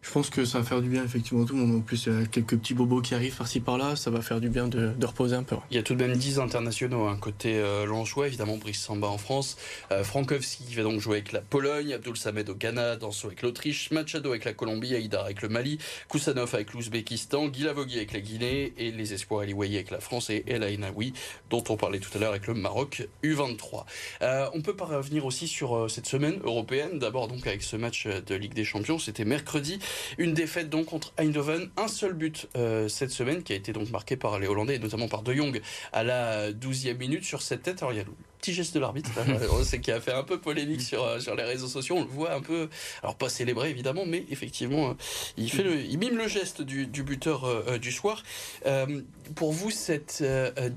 je 0.03 0.11
pense 0.13 0.31
que 0.31 0.45
ça 0.45 0.59
va 0.59 0.65
faire 0.65 0.81
du 0.81 0.89
bien 0.89 1.05
effectivement 1.05 1.45
tout 1.45 1.55
le 1.55 1.61
monde. 1.61 1.77
En 1.79 1.81
plus, 1.81 2.07
il 2.07 2.13
y 2.13 2.17
a 2.17 2.27
quelques 2.27 2.57
petits 2.57 2.75
bobos 2.75 3.03
qui 3.03 3.15
arrivent 3.15 3.37
par-ci 3.37 3.61
par-là, 3.61 3.97
ça 3.97 4.11
va 4.11 4.23
faire 4.23 4.41
du 4.41 4.49
bien 4.49 4.69
de, 4.69 4.95
reposer 5.05 5.37
un 5.37 5.43
peu. 5.43 5.57
Il 5.71 5.77
y 5.77 5.81
a 5.81 5.83
tout 5.83 5.95
de 5.95 6.03
même 6.03 6.17
10 6.17 6.39
internationaux. 6.39 7.07
hein. 7.07 7.19
Côté 7.21 7.59
euh, 7.59 7.87
évidemment, 8.25 8.57
Brice 8.57 8.81
Samba 8.81 9.09
en 9.09 9.19
France, 9.19 9.57
euh, 9.93 10.05
Frankowski 10.05 10.65
qui 10.65 10.75
va 10.75 10.83
donc 10.83 11.01
jouer 11.01 11.17
avec 11.17 11.33
la 11.33 11.41
Pologne, 11.41 11.93
Abdul 11.93 12.17
Samed 12.17 12.49
au 12.49 12.55
Ghana, 12.55 12.97
Danso 12.97 13.27
avec 13.27 13.43
l'Autriche, 13.43 13.91
Machado 13.91 14.31
avec 14.31 14.45
la 14.45 14.53
Colombie, 14.53 14.95
Aïdar 14.95 15.25
avec 15.25 15.43
le 15.43 15.49
Mali, 15.49 15.79
Koussanov 16.09 16.55
avec 16.55 16.73
l'Ouzbékistan, 16.73 17.49
Guilavogui 17.49 17.97
avec 17.97 18.13
la 18.13 18.21
Guinée 18.21 18.73
et 18.79 18.91
les 18.91 19.15
espoirs 19.15 19.43
Eliwayi 19.43 19.77
avec 19.77 19.91
la 19.91 20.01
France 20.01 20.31
et 20.31 20.45
El 20.47 20.63
Ainaoui, 20.63 21.13
dont 21.51 21.65
on 21.69 21.77
parlait 21.77 21.99
tout 21.99 22.11
à 22.15 22.19
l'heure 22.19 22.31
avec 22.31 22.47
le 22.47 22.55
Maroc 22.55 23.07
U23. 23.25 23.85
Euh, 24.23 24.49
on 24.55 24.63
peut 24.63 24.77
pas 24.77 24.87
revenir 24.87 25.27
aussi 25.27 25.49
sur 25.49 25.77
euh, 25.77 25.89
cette 25.89 26.07
semaine 26.07 26.39
européenne, 26.45 26.99
d'abord 26.99 27.29
donc 27.29 27.47
avec 27.47 27.63
ce 27.63 27.77
match 27.77 28.07
de 28.07 28.35
Ligue 28.35 28.55
des 28.55 28.65
Champions, 28.65 28.99
c'était 28.99 29.25
mercredi. 29.25 29.79
Une 30.19 30.35
défaite 30.35 30.69
donc 30.69 30.87
contre 30.87 31.13
Eindhoven, 31.19 31.71
un 31.77 31.89
seul 31.89 32.13
but 32.13 32.49
euh, 32.57 32.89
cette 32.89 33.11
semaine 33.11 33.43
qui 33.43 33.53
a 33.53 33.57
été 33.57 33.73
donc 33.73 33.91
marqué 33.91 34.17
par 34.17 34.39
les 34.39 34.47
Hollandais 34.47 34.77
et 34.77 34.79
notamment 34.79 35.09
par 35.09 35.23
De 35.23 35.33
Jong 35.33 35.61
à 35.93 36.03
la 36.03 36.53
12e 36.53 36.97
minute 36.97 37.25
sur 37.25 37.43
cette 37.43 37.63
tête. 37.63 37.83
Alors 37.83 37.93
il 37.93 38.05
petit 38.39 38.53
geste 38.55 38.75
de 38.75 38.81
l'arbitre. 38.81 39.11
on 39.53 39.63
sait 39.65 39.81
qu'il 39.81 39.93
a 39.93 40.01
fait 40.01 40.13
un 40.13 40.23
peu 40.23 40.39
polémique 40.39 40.81
sur, 40.81 41.05
euh, 41.05 41.21
sur 41.21 41.35
les 41.35 41.43
réseaux 41.43 41.67
sociaux. 41.67 41.97
On 41.97 42.03
le 42.03 42.07
voit 42.07 42.33
un 42.33 42.41
peu, 42.41 42.69
alors 43.03 43.17
pas 43.17 43.29
célébré 43.29 43.71
évidemment, 43.71 44.05
mais 44.07 44.25
effectivement, 44.31 44.91
euh, 44.91 44.95
il, 45.37 45.51
fait 45.51 45.63
le, 45.63 45.81
il 45.81 45.99
mime 45.99 46.17
le 46.17 46.29
geste 46.29 46.63
du, 46.63 46.87
du 46.87 47.03
buteur 47.03 47.45
euh, 47.45 47.79
du 47.79 47.93
soir. 47.93 48.23
pour 49.35 49.53
vous, 49.53 49.71
cette 49.71 50.25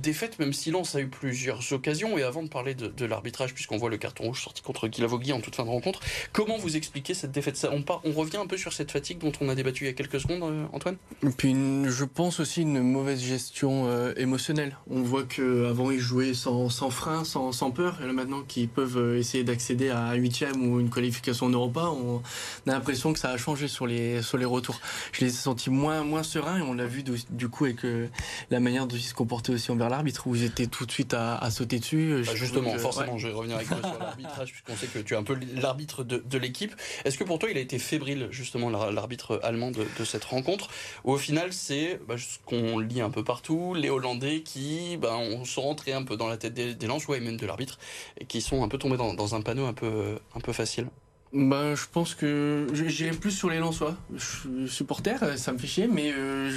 défaite, 0.01 0.39
même 0.39 0.53
si 0.53 0.71
Lens 0.71 0.95
a 0.95 0.99
eu 0.99 1.07
plusieurs 1.07 1.73
occasions, 1.73 2.17
et 2.17 2.23
avant 2.23 2.43
de 2.43 2.49
parler 2.49 2.73
de, 2.73 2.87
de 2.87 3.05
l'arbitrage, 3.05 3.53
puisqu'on 3.53 3.77
voit 3.77 3.89
le 3.89 3.97
carton 3.97 4.25
rouge 4.25 4.43
sorti 4.43 4.61
contre 4.61 4.87
Guilavogui 4.87 5.33
en 5.33 5.41
toute 5.41 5.55
fin 5.55 5.63
de 5.63 5.69
rencontre, 5.69 5.99
comment 6.33 6.57
vous 6.57 6.75
expliquez 6.75 7.13
cette 7.13 7.31
défaite? 7.31 7.57
Ça, 7.57 7.69
on, 7.71 7.81
part, 7.81 8.01
on 8.03 8.11
revient 8.11 8.37
un 8.37 8.47
peu 8.47 8.57
sur 8.57 8.73
cette 8.73 8.91
fatigue 8.91 9.19
dont 9.19 9.31
on 9.41 9.49
a 9.49 9.55
débattu 9.55 9.85
il 9.85 9.87
y 9.87 9.89
a 9.89 9.93
quelques 9.93 10.19
secondes, 10.19 10.43
Antoine? 10.73 10.97
Et 11.23 11.29
puis, 11.29 11.55
je 11.85 12.05
pense 12.05 12.39
aussi 12.39 12.61
une 12.61 12.81
mauvaise 12.81 13.21
gestion 13.21 14.11
émotionnelle. 14.15 14.77
On 14.89 15.01
voit 15.01 15.23
qu'avant, 15.23 15.91
ils 15.91 15.99
jouaient 15.99 16.33
sans, 16.33 16.69
sans 16.69 16.89
frein, 16.89 17.23
sans 17.23 17.50
sans, 17.51 17.71
peur. 17.71 17.99
Et 18.01 18.07
là 18.07 18.13
maintenant 18.13 18.41
qu'ils 18.41 18.69
peuvent 18.69 18.97
euh, 18.97 19.17
essayer 19.17 19.43
d'accéder 19.43 19.89
à 19.89 20.05
un 20.05 20.13
huitième 20.15 20.61
ou 20.65 20.79
une 20.79 20.89
qualification 20.89 21.47
en 21.47 21.49
Europa, 21.49 21.89
on 21.91 22.21
a 22.69 22.73
l'impression 22.73 23.13
que 23.13 23.19
ça 23.19 23.29
a 23.29 23.37
changé 23.37 23.67
sur 23.67 23.87
les, 23.87 24.21
sur 24.21 24.37
les 24.37 24.45
retours. 24.45 24.79
Je 25.11 25.21
les 25.21 25.27
ai 25.27 25.35
sentis 25.35 25.69
moins, 25.69 26.03
moins 26.03 26.23
sereins 26.23 26.57
et 26.59 26.61
on 26.61 26.73
l'a 26.73 26.85
vu 26.85 27.03
du, 27.03 27.49
coup 27.49 27.65
avec 27.65 27.85
euh, 27.85 28.07
la 28.49 28.59
manière 28.59 28.87
dont 28.87 28.95
ils 28.95 29.01
se 29.01 29.13
comportaient 29.13 29.53
aussi 29.53 29.71
envers 29.71 29.89
l'arbitre 29.89 30.27
où 30.27 30.35
ils 30.35 30.43
étaient 30.43 30.67
tout 30.67 30.85
de 30.85 30.91
suite 30.91 31.13
à, 31.13 31.49
sauter 31.51 31.79
dessus. 31.79 32.23
Bah, 32.25 32.35
justement, 32.35 32.77
forcément, 32.77 33.17
je 33.17 33.27
vais 33.27 33.33
revenir 33.33 33.57
avec 33.57 33.67
toi 33.67 33.77
sur 33.81 33.99
l'arbitrage 33.99 34.51
puisqu'on 34.51 34.75
sait 34.75 34.87
que 34.87 34.99
tu 34.99 35.13
es 35.13 35.17
un 35.17 35.23
peu 35.23 35.37
l'arbitre 35.55 36.03
de, 36.03 36.23
de 36.25 36.37
l'équipe. 36.37 36.75
Est-ce 37.05 37.17
que 37.17 37.23
pour 37.23 37.39
toi 37.39 37.49
il 37.49 37.57
a 37.57 37.61
été 37.61 37.79
fébrile 37.79 38.27
justement 38.31 38.69
l'arbitre 38.69 39.39
allemand 39.43 39.71
de, 39.71 39.85
de, 39.99 40.05
cette 40.05 40.25
rencontre? 40.25 40.69
Ou 41.03 41.13
au 41.13 41.17
final 41.17 41.53
c'est 41.53 41.99
bah, 42.07 42.15
ce 42.17 42.37
qu'on 42.45 42.79
lit 42.79 43.01
un 43.01 43.09
peu 43.09 43.23
partout, 43.23 43.73
les 43.73 43.89
Hollandais 43.89 44.41
qui 44.41 44.97
bah, 44.97 45.17
on 45.17 45.45
sont 45.45 45.61
rentrés 45.61 45.93
un 45.93 46.03
peu 46.03 46.17
dans 46.17 46.27
la 46.27 46.37
tête 46.37 46.53
des, 46.53 46.73
des 46.75 46.87
lances, 46.87 47.07
ouais, 47.07 47.19
même 47.19 47.37
de 47.41 47.47
l'arbitre, 47.47 47.77
et 48.19 48.25
qui 48.25 48.41
sont 48.41 48.63
un 48.63 48.67
peu 48.67 48.77
tombés 48.77 48.97
dans, 48.97 49.35
un 49.35 49.41
panneau 49.41 49.65
un 49.65 49.73
peu, 49.73 50.19
un 50.35 50.39
peu 50.39 50.53
facile. 50.53 50.87
Bah, 51.33 51.75
je 51.75 51.85
pense 51.89 52.13
que 52.13 52.67
j'irai 52.73 53.11
plus 53.11 53.31
sur 53.31 53.49
les 53.49 53.59
Lensois. 53.59 53.95
Je 54.13 54.25
suis 54.25 54.69
supporter, 54.69 55.37
ça 55.37 55.53
me 55.53 55.57
fait 55.57 55.67
chier, 55.67 55.87
mais 55.87 56.11
euh, 56.13 56.51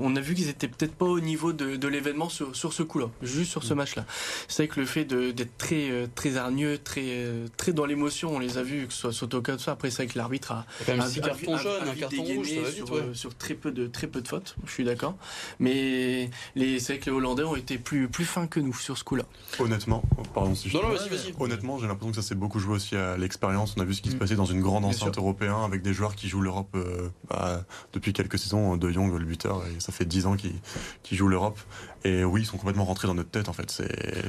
on 0.00 0.16
a 0.16 0.20
vu 0.20 0.34
qu'ils 0.34 0.48
étaient 0.48 0.68
peut-être 0.68 0.94
pas 0.94 1.04
au 1.04 1.20
niveau 1.20 1.52
de, 1.52 1.76
de 1.76 1.88
l'événement 1.88 2.30
sur, 2.30 2.56
sur, 2.56 2.72
ce 2.72 2.82
coup-là, 2.82 3.10
juste 3.20 3.50
sur 3.50 3.62
ce 3.64 3.74
mm. 3.74 3.76
match-là. 3.76 4.06
C'est 4.48 4.64
vrai 4.64 4.74
que 4.74 4.80
le 4.80 4.86
fait 4.86 5.04
d'être 5.04 5.58
très 5.58 5.90
euh, 5.90 6.06
très 6.14 6.38
hargneux, 6.38 6.78
très 6.78 7.02
euh, 7.04 7.48
très 7.58 7.74
dans 7.74 7.84
l'émotion, 7.84 8.34
on 8.34 8.38
les 8.38 8.56
a 8.56 8.62
vus, 8.62 8.86
que 8.86 8.94
ce 8.94 9.00
soit 9.00 9.12
Sotoka, 9.12 9.56
tout 9.56 9.62
ça. 9.62 9.72
Après, 9.72 9.90
c'est 9.90 10.04
vrai 10.04 10.06
que 10.06 10.16
l'arbitre 10.16 10.52
a, 10.52 10.66
un, 10.88 11.10
carton 11.20 11.58
jaune, 11.58 11.82
un 11.86 11.94
carton 11.94 12.22
rouge, 12.24 12.48
sur, 12.74 13.14
sur, 13.14 13.34
très 13.34 13.52
peu 13.52 13.72
de 13.72 13.86
très 13.86 14.06
peu 14.06 14.22
de 14.22 14.28
fautes. 14.28 14.56
Je 14.64 14.72
suis 14.72 14.84
d'accord, 14.84 15.18
mais 15.58 16.30
les 16.56 16.80
c'est 16.80 16.94
vrai 16.94 17.00
que 17.00 17.10
les 17.10 17.16
Hollandais 17.16 17.42
ont 17.42 17.56
été 17.56 17.76
plus 17.76 18.08
plus 18.08 18.24
fins 18.24 18.46
que 18.46 18.58
nous 18.58 18.74
sur 18.74 18.96
ce 18.96 19.04
coup-là. 19.04 19.24
Honnêtement, 19.58 20.02
pardon 20.32 20.54
si 20.54 20.70
je. 20.70 20.78
Non, 20.78 20.82
non, 20.82 20.94
vas-y, 20.94 21.10
vas-y. 21.10 21.34
Honnêtement, 21.38 21.78
j'ai 21.78 21.88
l'impression 21.88 22.10
que 22.10 22.16
ça 22.16 22.26
s'est 22.26 22.34
beaucoup 22.34 22.58
joué 22.58 22.76
aussi 22.76 22.96
à 22.96 23.18
l'expérience. 23.18 23.74
On 23.76 23.82
a 23.82 23.84
vu 23.84 23.92
ce 23.92 24.13
qui 24.14 24.18
passer 24.18 24.36
dans 24.36 24.44
une 24.44 24.60
grande 24.60 24.84
enceinte 24.84 25.18
européenne 25.18 25.54
avec 25.64 25.82
des 25.82 25.92
joueurs 25.92 26.14
qui 26.14 26.28
jouent 26.28 26.40
l'Europe 26.40 26.68
euh, 26.74 27.08
bah, 27.28 27.64
depuis 27.92 28.12
quelques 28.12 28.38
saisons. 28.38 28.76
De 28.76 28.90
Jong, 28.90 29.12
le 29.16 29.24
buteur, 29.24 29.62
et 29.66 29.80
ça 29.80 29.92
fait 29.92 30.04
10 30.04 30.26
ans 30.26 30.36
qu'il 30.36 31.16
joue 31.16 31.28
l'Europe. 31.28 31.58
Et 32.04 32.22
oui, 32.22 32.42
ils 32.42 32.44
sont 32.44 32.58
complètement 32.58 32.84
rentrés 32.84 33.08
dans 33.08 33.14
notre 33.14 33.30
tête 33.30 33.48
en 33.48 33.54
fait. 33.54 33.82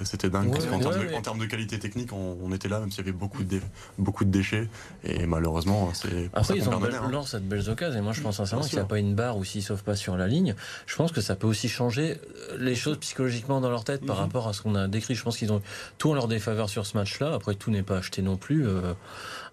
C'était 0.03 0.29
dingue. 0.29 0.49
en, 0.49 1.21
termes 1.21 1.39
de, 1.39 1.45
qualité 1.45 1.77
technique, 1.77 2.13
on, 2.13 2.51
était 2.53 2.69
là, 2.69 2.79
même 2.79 2.89
s'il 2.89 2.99
y 3.05 3.09
avait 3.09 3.17
beaucoup 3.17 3.43
de, 3.43 3.59
beaucoup 3.97 4.23
de 4.23 4.29
déchets. 4.29 4.69
Et 5.03 5.25
malheureusement, 5.25 5.91
c'est. 5.93 6.29
Après, 6.33 6.57
ils 6.57 6.69
ont 6.69 6.81
hein. 6.81 7.23
cette 7.25 7.47
belle 7.47 7.69
occasion. 7.69 7.99
Et 7.99 8.01
moi, 8.01 8.13
je 8.13 8.21
pense 8.21 8.37
sincèrement 8.37 8.65
qu'il 8.65 8.77
n'y 8.77 8.83
a 8.83 8.85
pas 8.85 8.99
une 8.99 9.13
barre 9.13 9.37
ou 9.37 9.43
s'ils 9.43 9.61
sauvent 9.61 9.83
pas 9.83 9.95
sur 9.95 10.15
la 10.15 10.27
ligne, 10.27 10.55
je 10.85 10.95
pense 10.95 11.11
que 11.11 11.19
ça 11.21 11.35
peut 11.35 11.47
aussi 11.47 11.67
changer 11.67 12.17
les 12.57 12.75
choses 12.75 12.97
psychologiquement 12.99 13.59
dans 13.59 13.69
leur 13.69 13.83
tête 13.83 14.05
par 14.05 14.17
mhm. 14.17 14.21
rapport 14.21 14.47
à 14.47 14.53
ce 14.53 14.61
qu'on 14.61 14.75
a 14.75 14.87
décrit. 14.87 15.15
Je 15.15 15.23
pense 15.23 15.37
qu'ils 15.37 15.51
ont 15.51 15.61
tout 15.97 16.11
en 16.11 16.13
leur 16.13 16.29
défaveur 16.29 16.69
sur 16.69 16.85
ce 16.85 16.95
match-là. 16.95 17.33
Après, 17.33 17.55
tout 17.55 17.71
n'est 17.71 17.83
pas 17.83 17.97
acheté 17.97 18.21
non 18.21 18.37
plus. 18.37 18.65
Euh, 18.65 18.93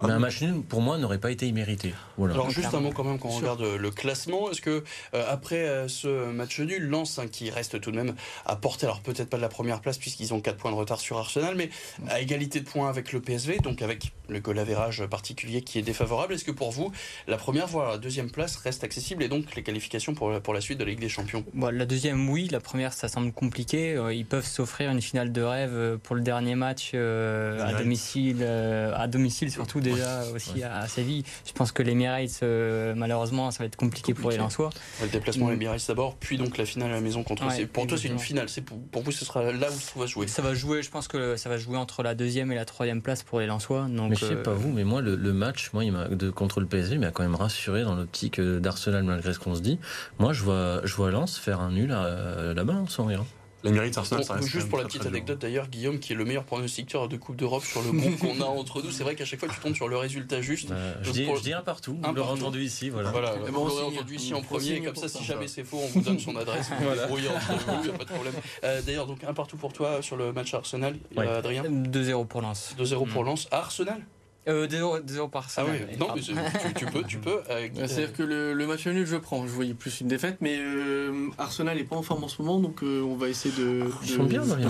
mais 0.03 0.13
un 0.13 0.21
match 0.23 0.41
nul, 0.41 0.63
pour 0.63 0.81
moi, 0.81 0.99
n'aurait 0.99 1.19
pas 1.19 1.31
été 1.31 1.47
immérité. 1.47 1.95
Voilà. 2.17 2.35
Alors 2.35 2.51
juste 2.51 2.75
un 2.75 2.81
mot 2.81 2.91
quand 2.91 3.05
même 3.05 3.19
quand 3.19 3.29
on 3.29 3.37
regarde 3.37 3.63
le 3.63 3.91
classement. 3.91 4.51
Est-ce 4.51 4.61
que 4.61 4.83
euh, 5.15 5.25
après 5.29 5.69
euh, 5.69 5.89
ce 5.89 6.31
match 6.31 6.59
nul, 6.61 6.89
Lens 6.89 7.19
hein, 7.19 7.27
qui 7.27 7.51
reste 7.51 7.81
tout 7.81 7.91
de 7.91 7.97
même 7.97 8.15
à 8.47 8.57
portée, 8.57 8.87
alors 8.87 9.01
peut-être 9.01 9.29
pas 9.29 9.37
de 9.37 9.43
la 9.43 9.49
première 9.49 9.81
place 9.81 9.99
puisqu'ils 9.99 10.33
ont 10.35 10.41
4 10.41 10.57
points 10.57 10.71
de 10.71 10.77
retard 10.77 11.01
sur 11.01 11.19
Arsenal, 11.19 11.55
mais 11.57 11.71
à 12.09 12.21
égalité 12.21 12.61
de 12.61 12.65
points 12.65 12.89
avec 12.89 13.13
le 13.13 13.21
PSV, 13.21 13.59
donc 13.59 13.83
avec 13.83 14.13
le 14.29 14.41
goal 14.41 14.59
average 14.59 15.05
particulier 15.07 15.63
qui 15.63 15.79
est 15.79 15.83
défavorable. 15.83 16.35
Est-ce 16.35 16.45
que 16.45 16.51
pour 16.51 16.71
vous, 16.71 16.93
la 17.27 17.37
première 17.37 17.67
voire 17.67 17.91
la 17.91 17.99
deuxième 17.99 18.31
place 18.31 18.57
reste 18.57 18.85
accessible 18.85 19.23
et 19.23 19.29
donc 19.29 19.55
les 19.55 19.63
qualifications 19.63 20.15
pour, 20.15 20.41
pour 20.41 20.55
la 20.55 20.61
suite 20.61 20.79
de 20.79 20.85
la 20.85 20.91
Ligue 20.91 21.01
des 21.01 21.09
Champions? 21.09 21.45
Bon, 21.55 21.75
la 21.75 21.87
deuxième, 21.87 22.29
oui. 22.31 22.49
La 22.51 22.61
première, 22.61 22.93
ça 22.93 23.09
semble 23.09 23.33
compliqué. 23.33 23.95
Euh, 23.95 24.15
Ils 24.15 24.27
peuvent 24.27 24.47
s'offrir 24.47 24.91
une 24.91 25.03
finale 25.03 25.33
de 25.33 25.43
rêve 25.43 25.73
euh, 25.75 25.97
pour 26.03 26.17
le 26.17 26.23
dernier 26.23 26.55
match 26.55 26.93
euh, 26.95 27.65
à 27.65 27.73
domicile, 27.75 28.39
euh, 28.41 28.95
à 28.97 29.07
domicile 29.07 29.51
surtout 29.51 29.81
déjà 29.81 30.12
aussi 30.35 30.63
à, 30.63 30.79
à 30.79 30.89
Séville. 30.89 31.25
Je 31.47 31.53
pense 31.53 31.73
que 31.73 31.83
l'Emirates, 31.83 32.41
euh, 32.43 32.95
malheureusement, 32.97 33.51
ça 33.51 33.61
va 33.61 33.65
être 33.67 33.77
compliqué, 33.77 34.15
pour 34.15 34.31
les. 34.31 34.37
Lensois. 34.37 34.71
Le 35.01 35.09
déplacement 35.09 35.47
à 35.47 35.51
Mm. 35.51 35.53
l'Emirates 35.53 35.85
d'abord, 35.89 36.17
puis 36.17 36.37
donc 36.39 36.57
la 36.59 36.65
finale 36.67 36.91
à 36.91 36.95
la 36.95 37.01
maison 37.01 37.23
contre. 37.23 37.47
Ouais, 37.47 37.55
c'est- 37.55 37.67
pour 37.67 37.87
toi, 37.87 37.97
c'est 37.99 38.09
une 38.09 38.19
finale. 38.19 38.49
C'est 38.49 38.61
pour, 38.63 38.79
pour 38.91 39.03
vous, 39.03 39.13
ce 39.13 39.25
sera 39.25 39.43
là 39.53 39.69
où 39.71 39.79
ça 39.81 39.93
va 39.99 40.07
jouer. 40.07 40.27
Ça 40.27 40.43
va 40.43 40.55
jouer, 40.55 40.83
je 40.83 40.91
pense 40.91 41.09
que 41.09 41.37
ça 41.37 41.49
va 41.49 41.59
jouer 41.59 41.77
entre 41.77 42.03
la 42.03 42.15
deuxième 42.15 42.53
et 42.53 42.55
la 42.55 42.65
troisième 42.65 43.03
place 43.03 43.23
pour 43.23 43.41
les 43.41 43.47
Lensois. 43.47 43.87
Donc, 43.89 44.11
Mais 44.11 44.17
je 44.17 44.27
sais 44.27 44.33
euh, 44.35 44.43
pas 44.43 44.55
vous, 44.55 44.71
mais 44.73 44.85
moi 44.85 45.01
le, 45.03 45.17
le 45.17 45.33
match, 45.33 45.71
moi 45.73 45.85
il 45.85 45.93
m'a 45.93 46.09
de 46.09 46.31
contre 46.31 46.61
le 46.61 46.67
PSG, 46.67 46.99
m'a 46.99 47.11
quand 47.11 47.23
même 47.23 47.35
rassuré 47.35 47.83
dans 47.85 47.95
l'optique 47.95 48.39
euh, 48.39 48.61
d'Arsenal 48.61 49.03
malgré 49.03 49.33
ce 49.33 49.39
qu'on 49.39 49.55
se 49.55 49.61
dit. 49.61 49.79
Moi 50.19 50.33
je 50.33 50.43
vois 50.43 50.81
je 50.85 50.95
vois 50.95 51.11
Lens 51.11 51.39
faire 51.39 51.61
un 51.61 51.71
nul 51.71 51.93
à- 51.93 52.53
là-bas 52.55 52.73
hein, 52.75 52.85
sans 52.89 53.05
rien. 53.07 53.25
L'Emirates 53.65 53.97
Arsenal, 53.99 54.25
ça 54.25 54.35
Bon, 54.35 54.41
reste 54.41 54.53
juste 54.53 54.69
pour 54.69 54.79
la 54.79 54.85
petite 54.85 55.07
anecdote 55.07 55.39
d'ailleurs, 55.41 55.69
Guillaume, 55.69 55.99
qui 56.01 56.13
est 56.13 56.17
le 56.17 56.25
meilleur 56.25 56.45
pronostiqueur 56.45 57.09
de 57.09 57.17
Coupe 57.17 57.37
d'Europe 57.37 57.65
sur 57.65 57.81
le 57.83 57.93
groupe 57.93 58.19
qu'on 58.21 58.41
a 58.41 58.45
entre 58.45 58.83
nous, 58.83 58.91
c'est 58.91 59.05
vrai 59.05 59.15
qu'à 59.15 59.25
chaque 59.25 59.41
fois 59.41 59.49
tu 59.49 59.61
tombes 59.61 59.75
sur 59.75 59.89
le 59.89 59.97
résultat 59.97 60.41
juste. 60.41 60.69
Bah, 60.71 60.77
je, 61.01 61.07
Donc 61.07 61.15
dis, 61.15 61.23
pour- 61.25 61.37
je 61.37 61.43
dis 61.43 61.53
un 61.53 61.63
partout, 61.63 61.97
Un 62.03 62.09
vous 62.09 62.15
l'aurez 62.17 62.33
entendu 62.33 62.63
ici, 62.63 62.91
voilà. 62.91 63.11
Voilà, 63.11 63.35
Et 63.37 63.39
vous 63.39 63.53
bon, 63.53 63.67
l'aurez 63.69 63.85
entendu 63.85 64.17
ici 64.17 64.35
en 64.35 64.39
On 64.39 64.43
premier, 64.43 64.81
comme 64.81 64.97
ça, 64.97 65.09
pour 65.09 65.21
si 65.21 65.25
jamais 65.25 65.47
c'est 65.49 65.65
faux, 65.65 65.79
on 65.83 65.87
vous 65.89 66.01
donne 66.01 66.19
son 66.19 66.35
adresse, 66.37 66.71
vous 66.81 66.89
vous 66.89 66.95
débrouillez 66.97 67.29
entre 67.29 67.53
vous, 67.53 67.73
il 67.85 67.89
n'y 67.89 67.95
a 67.95 67.99
pas 67.99 68.05
de 68.05 68.11
problème. 68.11 68.35
Euh, 68.65 68.81
D'ailleurs, 68.83 69.07
donc 69.07 69.23
un 69.25 69.33
partout 69.35 69.57
pour 69.57 69.73
toi 69.73 70.03
sur 70.03 70.17
le 70.17 70.33
match 70.33 70.53
Arsenal, 70.55 70.97
Ouais. 71.17 71.27
euh, 71.27 71.39
Adrien 71.39 71.65
2-0 71.65 72.27
pour 72.27 72.43
Lens. 72.43 72.75
2-0 72.79 73.07
pour 73.09 73.23
Mm. 73.23 73.27
Lens. 73.27 73.49
À 73.51 73.59
Arsenal 73.59 74.01
Euh, 74.49 74.67
2-0 74.67 75.03
2-0 75.05 75.31
par 75.31 75.43
Ah 75.57 75.61
Arsenal. 75.61 75.87
oui, 75.89 75.97
non, 76.01 76.09
mais 76.17 76.21
c'est- 76.23 76.33
tu, 76.69 76.75
tu 76.75 76.87
peux, 76.87 77.03
tu 77.05 77.19
peux. 77.19 77.41
euh, 77.49 77.61
Ouais, 77.69 77.71
C'est-à-dire 77.87 78.13
que 78.13 78.25
le, 78.25 78.55
le 78.55 78.67
match 78.67 78.85
nul, 78.89 79.07
je 79.07 79.17
prends. 79.17 79.47
Je 79.47 79.53
voyais 79.53 79.73
plus 79.75 80.01
une 80.01 80.09
défaite, 80.09 80.39
mais 80.41 80.57
euh, 80.59 81.29
Arsenal 81.39 81.79
est 81.79 81.85
pas 81.85 81.95
en 81.95 82.03
forme 82.03 82.25
en 82.25 82.29
ce 82.29 82.43
moment, 82.43 82.59
donc 82.59 82.83
euh, 82.83 83.03
on 83.03 83.15
va 83.15 83.29
essayer 83.29 83.55
de. 83.57 83.85
Sont 84.05 84.25
bien 84.25 84.45
dans 84.45 84.57
les. 84.57 84.65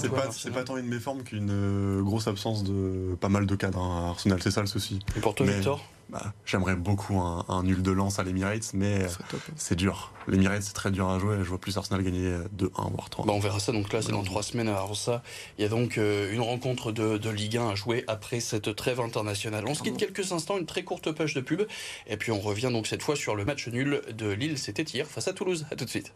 C'est- 0.00 0.08
pas, 0.10 0.30
c'est 0.30 0.50
pas 0.50 0.62
tant 0.62 0.76
une 0.76 0.88
méforme 0.88 1.22
qu'une 1.22 1.48
euh, 1.50 2.02
grosse 2.02 2.28
absence 2.28 2.64
de 2.64 3.14
pas 3.18 3.30
mal 3.30 3.46
de 3.46 3.54
cadres 3.56 3.80
hein, 3.80 4.06
à 4.06 4.10
Arsenal, 4.10 4.40
c'est 4.42 4.50
ça 4.50 4.60
le 4.60 4.66
souci. 4.66 4.98
Et 5.16 5.20
pour 5.20 5.34
toi, 5.34 5.46
Mais- 5.46 5.54
Victor? 5.54 5.82
Bah, 6.08 6.32
J'aimerais 6.44 6.76
beaucoup 6.76 7.18
un, 7.18 7.44
un 7.48 7.62
nul 7.62 7.82
de 7.82 7.90
lance 7.90 8.18
à 8.18 8.24
l'Emirates, 8.24 8.72
mais 8.74 9.06
top. 9.30 9.40
c'est 9.56 9.74
dur. 9.74 10.12
L'Emirates 10.28 10.62
c'est 10.62 10.72
très 10.72 10.90
dur 10.90 11.08
à 11.08 11.18
jouer, 11.18 11.38
je 11.38 11.48
vois 11.48 11.58
plus 11.58 11.76
Arsenal 11.76 12.02
gagner 12.02 12.36
2-1 12.56 12.92
voire 12.92 13.10
3. 13.10 13.26
Bah, 13.26 13.32
on 13.34 13.40
verra 13.40 13.60
ça. 13.60 13.72
Donc 13.72 13.92
là, 13.92 14.02
c'est 14.02 14.12
dans 14.12 14.22
trois 14.22 14.42
semaines. 14.42 14.68
Avant 14.68 14.94
ça, 14.94 15.22
il 15.58 15.62
y 15.62 15.64
a 15.64 15.68
donc 15.68 15.98
euh, 15.98 16.32
une 16.32 16.40
rencontre 16.40 16.92
de, 16.92 17.18
de 17.18 17.30
Ligue 17.30 17.56
1 17.56 17.70
à 17.70 17.74
jouer 17.74 18.04
après 18.06 18.40
cette 18.40 18.74
trêve 18.74 19.00
internationale. 19.00 19.64
On 19.66 19.74
se 19.74 19.82
quitte 19.82 19.96
quelques 19.96 20.32
instants, 20.32 20.58
une 20.58 20.66
très 20.66 20.84
courte 20.84 21.12
page 21.12 21.34
de 21.34 21.40
pub. 21.40 21.62
Et 22.06 22.16
puis 22.16 22.32
on 22.32 22.40
revient 22.40 22.70
donc 22.72 22.86
cette 22.86 23.02
fois 23.02 23.16
sur 23.16 23.34
le 23.34 23.44
match 23.44 23.68
nul 23.68 24.02
de 24.16 24.30
Lille. 24.30 24.58
C'était 24.58 24.82
hier 24.82 25.06
face 25.06 25.28
à 25.28 25.32
Toulouse. 25.32 25.66
À 25.70 25.76
tout 25.76 25.84
de 25.84 25.90
suite. 25.90 26.12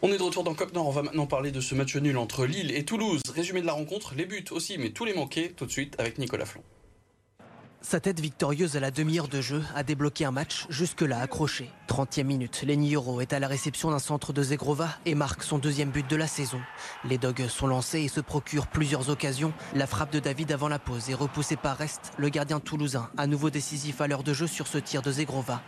On 0.00 0.12
est 0.12 0.18
de 0.18 0.22
retour 0.22 0.44
dans 0.44 0.54
Cop 0.54 0.72
Nord. 0.74 0.86
On 0.86 0.92
va 0.92 1.02
maintenant 1.02 1.26
parler 1.26 1.50
de 1.50 1.60
ce 1.60 1.74
match 1.74 1.96
nul 1.96 2.18
entre 2.18 2.46
Lille 2.46 2.70
et 2.70 2.84
Toulouse. 2.84 3.20
Résumé 3.34 3.62
de 3.62 3.66
la 3.66 3.72
rencontre, 3.72 4.14
les 4.16 4.26
buts 4.26 4.44
aussi, 4.52 4.78
mais 4.78 4.90
tous 4.90 5.04
les 5.04 5.12
manqués. 5.12 5.50
Tout 5.50 5.66
de 5.66 5.72
suite 5.72 5.96
avec 5.98 6.18
Nicolas 6.18 6.46
Flon. 6.46 6.62
Sa 7.80 7.98
tête 7.98 8.20
victorieuse 8.20 8.76
à 8.76 8.80
la 8.80 8.92
demi-heure 8.92 9.26
de 9.28 9.40
jeu 9.40 9.62
a 9.74 9.82
débloqué 9.82 10.24
un 10.24 10.30
match 10.30 10.66
jusque-là 10.68 11.20
accroché. 11.20 11.70
30e 11.88 12.24
minute, 12.24 12.62
Lenny 12.62 12.94
Euro 12.94 13.20
est 13.20 13.32
à 13.32 13.40
la 13.40 13.48
réception 13.48 13.90
d'un 13.90 13.98
centre 13.98 14.32
de 14.32 14.42
Zegrova 14.42 14.88
et 15.04 15.14
marque 15.14 15.42
son 15.42 15.58
deuxième 15.58 15.90
but 15.90 16.08
de 16.08 16.16
la 16.16 16.26
saison. 16.28 16.60
Les 17.04 17.18
Dogs 17.18 17.48
sont 17.48 17.66
lancés 17.66 18.00
et 18.00 18.08
se 18.08 18.20
procurent 18.20 18.66
plusieurs 18.66 19.10
occasions. 19.10 19.52
La 19.74 19.86
frappe 19.86 20.12
de 20.12 20.20
David 20.20 20.52
avant 20.52 20.68
la 20.68 20.78
pause 20.78 21.10
est 21.10 21.14
repoussée 21.14 21.56
par 21.56 21.76
Rest, 21.76 22.12
le 22.18 22.28
gardien 22.28 22.60
toulousain, 22.60 23.10
à 23.16 23.26
nouveau 23.26 23.50
décisif 23.50 24.00
à 24.00 24.06
l'heure 24.06 24.24
de 24.24 24.34
jeu 24.34 24.46
sur 24.46 24.66
ce 24.66 24.78
tir 24.78 25.02
de 25.02 25.10
Zegrova. 25.10 25.62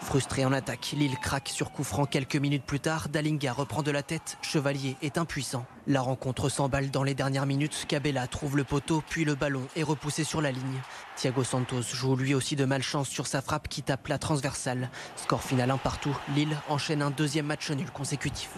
Frustré 0.00 0.44
en 0.44 0.52
attaque, 0.52 0.94
Lille 0.96 1.16
craque 1.20 1.48
sur 1.48 1.72
coup 1.72 1.84
franc 1.84 2.06
quelques 2.06 2.36
minutes 2.36 2.64
plus 2.64 2.80
tard. 2.80 3.08
Dalinga 3.08 3.52
reprend 3.52 3.82
de 3.82 3.90
la 3.90 4.02
tête. 4.02 4.38
Chevalier 4.42 4.96
est 5.02 5.18
impuissant. 5.18 5.66
La 5.86 6.00
rencontre 6.00 6.48
s'emballe 6.48 6.90
dans 6.90 7.02
les 7.02 7.14
dernières 7.14 7.46
minutes. 7.46 7.86
Cabella 7.88 8.26
trouve 8.26 8.56
le 8.56 8.64
poteau, 8.64 9.02
puis 9.08 9.24
le 9.24 9.34
ballon 9.34 9.62
est 9.76 9.82
repoussé 9.82 10.24
sur 10.24 10.40
la 10.40 10.52
ligne. 10.52 10.80
Thiago 11.16 11.44
Santos 11.44 11.82
joue 11.82 12.16
lui 12.16 12.34
aussi 12.34 12.56
de 12.56 12.64
malchance 12.64 13.08
sur 13.08 13.26
sa 13.26 13.42
frappe 13.42 13.68
qui 13.68 13.82
tape 13.82 14.08
la 14.08 14.18
transversale. 14.18 14.90
Score 15.16 15.42
final 15.42 15.70
un 15.70 15.78
partout. 15.78 16.16
Lille 16.34 16.56
enchaîne 16.68 17.02
un 17.02 17.10
deuxième 17.10 17.46
match 17.46 17.70
nul 17.70 17.90
consécutif. 17.90 18.50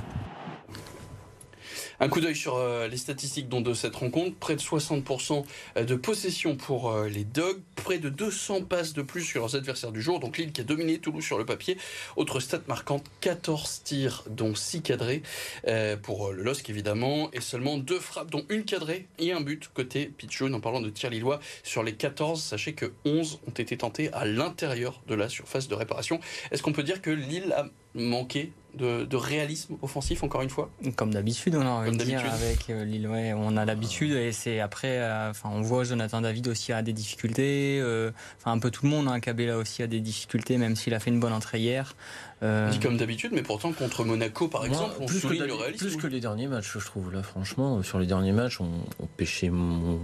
Un 2.01 2.09
coup 2.09 2.21
d'œil 2.21 2.37
sur 2.37 2.57
euh, 2.57 2.87
les 2.87 2.97
statistiques 2.97 3.49
de 3.49 3.75
cette 3.75 3.97
rencontre. 3.97 4.37
Près 4.37 4.55
de 4.55 4.61
60% 4.61 5.45
de 5.77 5.95
possession 5.97 6.57
pour 6.57 6.91
euh, 6.91 7.09
les 7.09 7.25
Dogs. 7.25 7.61
Près 7.75 7.99
de 7.99 8.09
200 8.09 8.63
passes 8.63 8.93
de 8.93 9.03
plus 9.03 9.23
sur 9.23 9.41
leurs 9.41 9.57
adversaires 9.57 9.93
du 9.93 10.01
jour. 10.01 10.21
Donc 10.21 10.39
Lille 10.39 10.53
qui 10.53 10.61
a 10.61 10.65
dominé 10.65 10.99
Toulouse 10.99 11.25
sur 11.25 11.39
le 11.39 11.45
papier. 11.45 11.77
Autre 12.17 12.41
stat 12.41 12.61
marquante, 12.69 13.05
14 13.21 13.83
tirs 13.83 14.25
dont 14.29 14.55
6 14.55 14.83
cadrés 14.83 15.23
euh, 15.67 15.97
pour 15.97 16.29
euh, 16.29 16.33
le 16.33 16.43
LOSC 16.43 16.71
évidemment. 16.71 17.31
Et 17.33 17.41
seulement 17.41 17.79
2 17.79 17.99
frappes 17.99 18.31
dont 18.31 18.45
une 18.49 18.65
cadrée 18.65 19.07
et 19.19 19.33
un 19.33 19.41
but 19.41 19.69
côté 19.75 20.07
Pichoun. 20.07 20.55
En 20.55 20.61
parlant 20.61 20.81
de 20.81 20.91
tir 20.91 21.11
lillois, 21.11 21.41
sur 21.65 21.83
les 21.83 21.95
14, 21.95 22.41
sachez 22.41 22.75
que 22.75 22.93
11 23.05 23.41
ont 23.47 23.51
été 23.51 23.77
tentés 23.77 24.13
à 24.13 24.25
l'intérieur 24.25 25.03
de 25.09 25.15
la 25.15 25.29
surface 25.29 25.67
de 25.67 25.75
réparation. 25.75 26.21
Est-ce 26.51 26.63
qu'on 26.63 26.73
peut 26.73 26.83
dire 26.83 27.03
que 27.03 27.11
Lille 27.11 27.53
a 27.57 27.67
manqué 27.95 28.53
de, 28.75 29.05
de 29.05 29.17
réalisme 29.17 29.77
offensif 29.83 30.23
encore 30.23 30.43
une 30.43 30.51
fois 30.51 30.71
Comme 30.97 31.13
d'habitude, 31.13 31.55
on 31.57 31.63
a 31.63 31.71
envie 31.71 32.15
avec 32.15 32.71
euh, 32.71 32.85
Lille. 32.85 33.09
Ouais, 33.09 33.33
on 33.35 33.57
a 33.57 33.65
l'habitude 33.65 34.13
et 34.13 34.33
c'est 34.33 34.61
après. 34.61 34.99
euh, 34.99 35.31
Enfin, 35.31 35.49
on 35.53 35.63
voit 35.63 35.85
Jonathan 35.85 36.21
David 36.21 36.49
aussi 36.49 36.73
a 36.73 36.83
des 36.83 36.93
difficultés. 36.93 37.79
euh, 37.81 38.11
Enfin, 38.39 38.53
un 38.53 38.59
peu 38.59 38.71
tout 38.71 38.85
le 38.85 38.91
monde. 38.91 39.09
Hein, 39.09 39.21
Cabella 39.21 39.57
aussi 39.59 39.83
a 39.83 39.87
des 39.87 40.01
difficultés, 40.01 40.59
même 40.59 40.77
s'il 40.77 40.95
a 40.95 41.01
fait 41.01 41.11
une 41.11 41.21
bonne 41.21 41.33
entrée 41.33 41.61
hier. 41.61 41.95
Euh, 42.43 42.71
dit 42.71 42.79
comme 42.79 42.97
d'habitude, 42.97 43.33
mais 43.35 43.43
pourtant 43.43 43.73
contre 43.73 44.05
Monaco 44.05 44.47
par 44.47 44.61
Moi, 44.61 44.69
exemple, 44.71 44.95
on 45.01 45.07
plus, 45.07 45.21
que 45.23 45.29
le 45.33 45.53
réalisme. 45.55 45.87
plus 45.89 45.97
que 45.97 46.07
les 46.07 46.21
derniers 46.21 46.47
matchs, 46.47 46.71
je 46.79 46.85
trouve. 46.85 47.13
Là, 47.13 47.23
franchement, 47.25 47.83
sur 47.83 47.99
les 47.99 48.07
derniers 48.07 48.33
matchs, 48.33 48.61
on, 48.61 48.69
on 49.01 49.07
pêchait, 49.07 49.49
mon- 49.51 49.99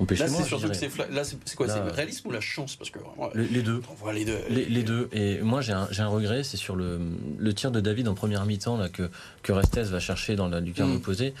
on 0.00 0.04
Là, 0.14 0.28
c'est 0.28 0.42
surtout 0.44 0.68
que 0.68 0.74
c'est 0.74 0.90
là, 1.10 1.22
c'est 1.24 1.54
quoi 1.56 1.68
C'est 1.68 1.78
euh, 1.78 1.84
le 1.84 1.90
réalisme 1.92 2.26
ou 2.28 2.30
la 2.32 2.40
chance? 2.40 2.74
Parce 2.76 2.90
que 2.90 2.98
Les, 3.34 3.46
les 3.48 3.62
deux. 3.62 3.80
on 3.90 3.94
voit 3.94 4.12
les 4.12 4.24
deux. 4.24 4.38
Les, 4.48 4.64
les 4.64 4.82
deux. 4.82 5.08
Et 5.12 5.40
moi, 5.40 5.60
j'ai 5.60 5.72
un, 5.74 5.86
j'ai 5.90 6.02
un 6.02 6.08
regret, 6.08 6.42
c'est 6.42 6.56
sur 6.56 6.74
le, 6.74 6.98
le 7.38 7.54
tir 7.54 7.70
de 7.70 7.80
David 7.80 8.08
en 8.08 8.14
première 8.14 8.44
mi-temps 8.46 8.76
là, 8.78 8.88
que, 8.88 9.10
que 9.42 9.52
Restes 9.52 9.78
va 9.78 10.00
chercher 10.00 10.34
dans 10.36 10.48
la 10.48 10.60
lucarne 10.60 10.90
Mm. 10.92 10.96
opposée. 10.96 11.34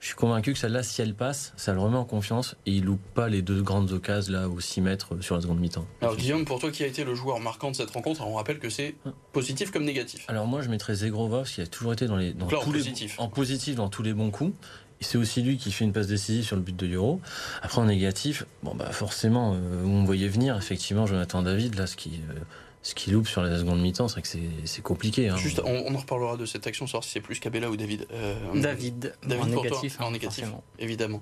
Je 0.00 0.08
suis 0.08 0.16
convaincu 0.16 0.52
que 0.52 0.58
celle-là, 0.58 0.82
si 0.82 1.00
elle 1.00 1.14
passe, 1.14 1.54
ça 1.56 1.72
le 1.72 1.80
remet 1.80 1.96
en 1.96 2.04
confiance 2.04 2.56
et 2.66 2.72
il 2.72 2.84
loupe 2.84 3.00
pas 3.14 3.30
les 3.30 3.40
deux 3.40 3.62
grandes 3.62 3.90
occasions 3.92 4.34
là, 4.34 4.50
aux 4.50 4.60
6 4.60 4.82
mètres 4.82 5.16
sur 5.22 5.34
la 5.34 5.40
seconde 5.40 5.60
mi-temps. 5.60 5.86
Alors 6.02 6.16
Guillaume, 6.16 6.44
pour 6.44 6.58
toi 6.60 6.70
qui 6.70 6.82
a 6.84 6.86
été 6.86 7.04
le 7.04 7.14
joueur 7.14 7.40
marquant 7.40 7.70
de 7.70 7.76
cette 7.76 7.88
rencontre, 7.90 8.20
on 8.26 8.34
rappelle 8.34 8.58
que 8.58 8.68
c'est 8.68 8.96
positif 9.32 9.70
comme 9.70 9.84
négatif. 9.84 10.26
Alors 10.28 10.46
moi, 10.46 10.60
je 10.60 10.68
mettrais 10.68 10.94
Zegrova 10.94 11.38
parce 11.38 11.52
qu'il 11.52 11.64
a 11.64 11.66
toujours 11.66 11.94
été 11.94 12.06
dans 12.06 12.16
les 12.18 12.34
dans 12.34 12.44
en 12.44 12.48
tous 12.50 12.70
les- 12.72 12.80
positif. 12.80 13.14
en 13.18 13.28
positif 13.28 13.76
dans 13.76 13.88
tous 13.88 14.02
les 14.02 14.12
bons 14.12 14.30
coups. 14.30 14.52
C'est 15.00 15.18
aussi 15.18 15.42
lui 15.42 15.58
qui 15.58 15.70
fait 15.70 15.84
une 15.84 15.92
passe 15.92 16.06
décisive 16.06 16.44
sur 16.44 16.56
le 16.56 16.62
but 16.62 16.74
de 16.76 16.86
Euro. 16.94 17.20
Après 17.62 17.80
en 17.80 17.84
négatif, 17.84 18.46
bon 18.62 18.74
bah 18.74 18.90
forcément, 18.92 19.54
euh, 19.54 19.84
on 19.84 20.04
voyait 20.04 20.28
venir 20.28 20.56
effectivement 20.56 21.06
Jonathan 21.06 21.42
David 21.42 21.74
là, 21.74 21.86
ce 21.86 21.96
qui 21.96 22.20
euh, 22.30 22.34
ce 22.82 22.94
qui 22.94 23.10
loupe 23.10 23.28
sur 23.28 23.42
la 23.42 23.58
seconde 23.58 23.80
mi-temps, 23.80 24.08
c'est 24.08 24.14
vrai 24.14 24.22
que 24.22 24.28
c'est 24.28 24.40
c'est 24.64 24.82
compliqué. 24.82 25.28
hein. 25.28 25.36
Juste, 25.36 25.60
on, 25.64 25.70
on 25.86 25.94
en 25.94 25.98
reparlera 25.98 26.36
de 26.36 26.46
cette 26.46 26.66
action, 26.66 26.86
savoir 26.86 27.04
si 27.04 27.10
c'est 27.10 27.20
plus 27.20 27.38
Cabella 27.38 27.70
ou 27.70 27.76
David. 27.76 28.06
Euh, 28.12 28.34
David, 28.54 29.14
David 29.26 29.44
en 29.44 29.46
pour 29.52 29.62
toi, 29.62 29.70
négatif. 29.70 30.00
en 30.00 30.10
négatif, 30.10 30.44
forcément. 30.44 30.64
évidemment. 30.78 31.20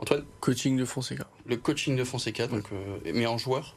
Antoine, 0.00 0.22
Coaching 0.40 0.76
de 0.76 0.84
Fonseca. 0.84 1.26
le 1.44 1.56
coaching 1.56 1.96
de 1.96 2.04
Fonseca, 2.04 2.46
donc, 2.46 2.64
euh, 2.72 2.98
mais 3.14 3.26
en 3.26 3.36
joueur, 3.36 3.74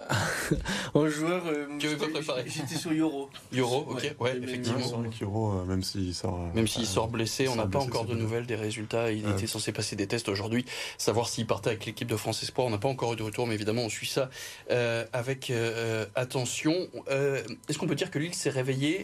En 0.94 1.08
joueur, 1.08 1.42
euh, 1.46 1.64
avais 1.64 1.68
pas 1.68 1.78
j'étais- 1.78 2.06
préparé. 2.10 2.44
J'étais 2.46 2.74
sur 2.74 2.92
Euro. 2.92 3.30
Euro, 3.56 3.86
ok, 3.90 4.14
Ouais, 4.20 4.38
effectivement. 4.42 5.60
Euh, 5.60 5.64
même 5.64 5.82
s'il 5.82 6.14
sort. 6.14 6.38
euh, 6.40 6.54
Même 6.54 6.66
s'il 6.68 6.82
euh, 6.82 6.86
sort 6.86 7.08
blessé, 7.08 7.48
on 7.48 7.56
n'a 7.56 7.66
pas 7.66 7.78
encore 7.78 8.04
de 8.04 8.14
nouvelles 8.14 8.46
des 8.46 8.56
résultats. 8.56 9.10
Il 9.10 9.24
Ouais. 9.26 9.32
était 9.32 9.46
censé 9.46 9.72
passer 9.72 9.96
des 9.96 10.06
tests 10.06 10.28
aujourd'hui, 10.28 10.64
savoir 10.98 11.28
s'il 11.28 11.46
partait 11.46 11.70
avec 11.70 11.86
l'équipe 11.86 12.08
de 12.08 12.16
France 12.16 12.42
Espoir. 12.42 12.66
On 12.66 12.70
n'a 12.70 12.78
pas 12.78 12.88
encore 12.88 13.12
eu 13.14 13.16
de 13.16 13.22
retour, 13.22 13.46
mais 13.46 13.54
évidemment, 13.54 13.82
on 13.82 13.88
suit 13.88 14.06
ça 14.06 14.28
euh, 14.70 15.04
avec 15.12 15.50
euh, 15.50 16.04
attention. 16.14 16.74
Euh, 17.10 17.42
Est-ce 17.68 17.78
qu'on 17.78 17.86
peut 17.86 17.94
dire 17.94 18.10
que 18.10 18.18
Lille 18.18 18.34
s'est 18.34 18.50
réveillé 18.50 19.02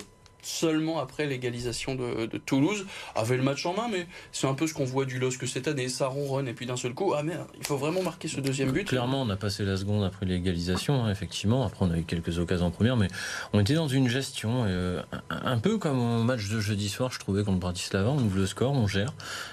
seulement 0.48 0.98
après 0.98 1.26
l'égalisation 1.26 1.94
de, 1.94 2.26
Toulouse, 2.46 2.86
avait 3.14 3.36
le 3.36 3.42
match 3.42 3.66
en 3.66 3.74
main, 3.74 3.88
mais 3.90 4.06
c'est 4.32 4.46
un 4.46 4.54
peu 4.54 4.66
ce 4.66 4.74
qu'on 4.74 4.84
voit 4.84 5.04
du 5.04 5.18
LOSC 5.18 5.46
cette 5.46 5.68
année, 5.68 5.88
ça 5.88 6.06
ronronne, 6.06 6.48
et 6.48 6.54
puis 6.54 6.66
d'un 6.66 6.76
seul 6.76 6.94
coup, 6.94 7.12
ah 7.14 7.22
merde, 7.22 7.46
il 7.58 7.66
faut 7.66 7.76
vraiment 7.76 8.02
marquer 8.02 8.28
ce 8.28 8.40
deuxième 8.40 8.72
but. 8.72 8.86
Clairement, 8.86 9.22
on 9.22 9.28
a 9.30 9.36
passé 9.36 9.64
la 9.64 9.76
seconde 9.76 10.04
après 10.04 10.24
l'égalisation, 10.24 11.04
hein, 11.04 11.10
effectivement, 11.10 11.64
après 11.64 11.84
on 11.84 11.90
a 11.90 11.98
eu 11.98 12.04
quelques 12.04 12.38
occasions 12.38 12.66
en 12.66 12.70
première, 12.70 12.96
mais 12.96 13.08
on 13.52 13.60
était 13.60 13.74
dans 13.74 13.88
une 13.88 14.08
gestion, 14.08 14.64
euh, 14.66 15.02
un, 15.30 15.58
peu 15.58 15.78
comme 15.78 16.00
au 16.00 16.22
match 16.22 16.48
de 16.48 16.60
jeudi 16.60 16.88
soir, 16.88 17.12
je 17.12 17.18
trouvais 17.18 17.44
contre 17.44 17.58
Bratislava, 17.58 18.10
on 18.10 18.18
ouvre 18.18 18.38
le 18.38 18.46
score, 18.46 18.72
on 18.72 18.86
gère, 18.86 19.12